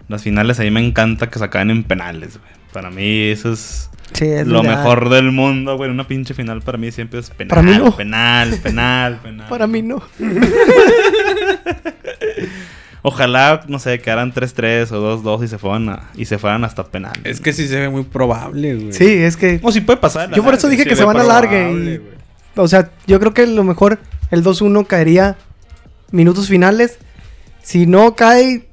[0.08, 2.52] las finales a mí me encanta que se acaben en penales, güey.
[2.72, 4.76] Para mí eso es Sí, es lo ideal.
[4.76, 5.90] mejor del mundo, güey.
[5.90, 7.96] Una pinche final para mí siempre es penal, Para mí no.
[7.96, 9.46] penal, penal, penal.
[9.48, 10.02] Para mí no.
[13.06, 16.84] Ojalá, no sé, quedaran 3-3 o 2-2 y se fueran a- y se fueran hasta
[16.84, 17.12] penal.
[17.24, 18.92] Es que sí se ve muy probable, güey.
[18.94, 19.60] Sí, es que.
[19.62, 20.32] O si puede pasar.
[20.32, 21.70] Yo por eso dije Sí que se van a largue.
[21.70, 22.00] y-.
[22.58, 23.98] O sea, yo creo que a lo mejor
[24.30, 25.36] el 2-1 caería
[26.12, 26.98] minutos finales.
[27.62, 28.68] Si no cae,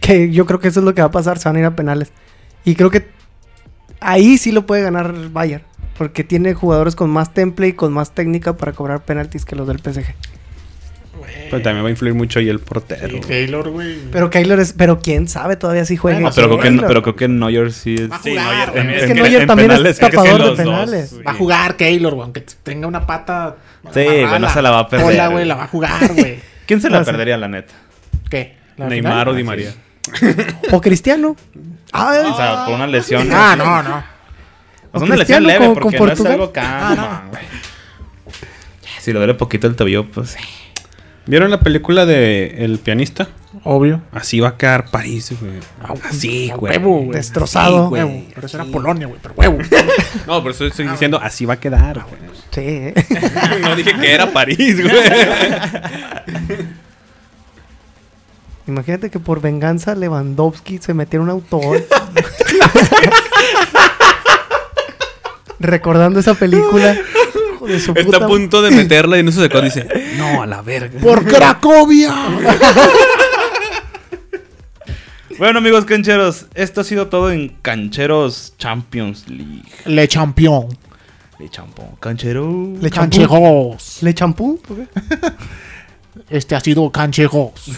[0.00, 1.64] que yo creo que eso es lo que va a pasar, se van a ir
[1.66, 2.10] a penales.
[2.64, 3.06] Y creo que
[4.00, 5.62] ahí sí lo puede ganar Bayern.
[5.96, 9.68] Porque tiene jugadores con más temple y con más técnica para cobrar penaltis que los
[9.68, 10.14] del PSG.
[11.50, 13.16] Pero también va a influir mucho ahí el portero.
[13.16, 13.96] Y Taylor, güey.
[14.12, 14.72] Pero Keylor es.
[14.72, 16.20] Pero quién sabe todavía si juega.
[16.20, 18.10] No, pero, creo que, pero creo que Neuer sí es.
[18.10, 18.68] Va a Sí, Neuer.
[18.96, 21.14] Es que en- Neuer en también es penales, que tapador sí de dos, penales.
[21.26, 22.24] Va a jugar Keylor, güey.
[22.24, 23.56] Aunque tenga una pata.
[23.92, 26.38] Sí, güey, no se la va a perder, Hola, güey, la va a jugar, güey.
[26.66, 27.74] ¿Quién se la No perdería, la neta?
[28.30, 28.56] ¿Qué?
[28.76, 29.28] ¿La Neymar final?
[29.28, 29.70] o Di María.
[30.72, 31.36] O Cristiano.
[31.92, 33.28] Ay, O sea, por una lesión.
[33.32, 34.04] Ah, no, no.
[34.92, 37.42] O sea, una lesión leve, con- porque no es algo calma, güey.
[39.00, 40.36] Si lo duele poquito el tobillo, pues.
[41.26, 43.26] ¿Vieron la película de El pianista?
[43.64, 44.00] Obvio.
[44.12, 45.54] Así va a quedar París, güey.
[46.04, 46.72] Así, A güey.
[46.76, 47.10] huevo, güey.
[47.18, 47.88] Destrozado.
[47.88, 48.22] Sí, huevo.
[48.34, 49.18] Pero eso era Polonia, güey.
[49.20, 49.58] Pero huevo.
[50.26, 52.20] No, por eso estoy diciendo así va a quedar, güey.
[52.52, 52.60] sí.
[52.60, 52.94] eh.
[53.62, 54.94] No dije que era París, güey.
[58.68, 61.84] Imagínate que por venganza Lewandowski se metiera un autogol.
[65.58, 66.96] Recordando esa película.
[67.56, 69.88] Hijo de su Está a punto de meterla y en eso se dice,
[70.18, 71.00] no, a la verga.
[71.00, 72.14] ¡Por Cracovia!
[75.38, 79.64] Bueno, amigos cancheros, esto ha sido todo en Cancheros Champions League.
[79.84, 80.66] Le Champion.
[81.38, 81.88] De champón.
[82.00, 82.72] Canchero.
[82.80, 83.18] Le champú.
[83.18, 84.02] Canchejos.
[84.02, 84.58] ¿Le champú?
[86.30, 87.52] Este ha sido Canchejos.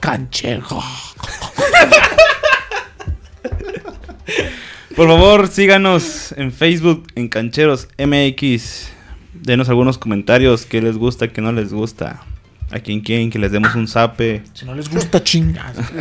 [0.00, 0.84] Canchejos.
[4.96, 8.88] Por favor, síganos en Facebook, en Cancheros MX.
[9.34, 12.22] Denos algunos comentarios, qué les gusta, qué no les gusta.
[12.72, 14.42] A quien quieren que les demos un zape.
[14.52, 15.76] Si no les gusta, chingas.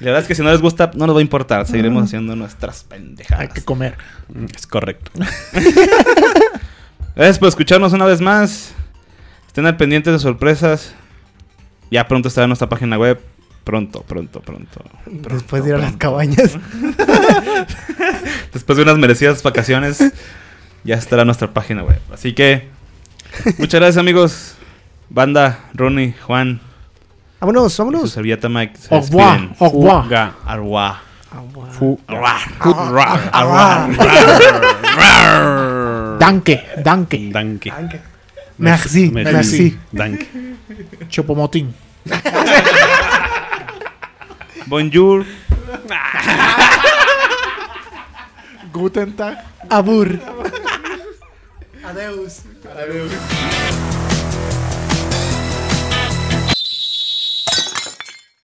[0.00, 1.66] La verdad es que si no les gusta, no nos va a importar.
[1.66, 3.48] Seguiremos haciendo nuestras Hay pendejadas.
[3.52, 3.98] que comer.
[4.56, 5.10] Es correcto.
[7.14, 8.72] Gracias por escucharnos una vez más.
[9.46, 10.94] Estén al pendiente de sorpresas.
[11.90, 13.20] Ya pronto estará en nuestra página web.
[13.64, 14.82] Pronto, pronto, pronto.
[15.06, 16.58] Después de ir a las cabañas.
[18.52, 20.02] Después de unas merecidas vacaciones,
[20.82, 22.00] ya estará nuestra página web.
[22.12, 22.68] Así que,
[23.58, 24.54] muchas gracias, amigos.
[25.08, 26.60] Banda, Ronnie, Juan,
[27.40, 28.10] Vámonos, y su vámonos.
[28.10, 28.76] servilleta Mike.
[28.78, 29.40] Se Au revoir.
[29.40, 29.56] despiden.
[29.58, 30.08] Au revoir.
[30.08, 30.34] Ga.
[30.44, 31.00] Arwa.
[36.18, 37.30] Danke, danke.
[37.32, 37.70] Danke.
[37.70, 38.00] Danke.
[38.58, 39.32] Merci, Merci.
[39.32, 39.78] merci.
[39.92, 40.20] Dank.
[41.08, 41.74] Chopomotín.
[44.66, 45.24] Bonjour.
[48.72, 49.36] Guten Tag.
[49.68, 50.08] Abur.
[51.84, 52.44] Adeus.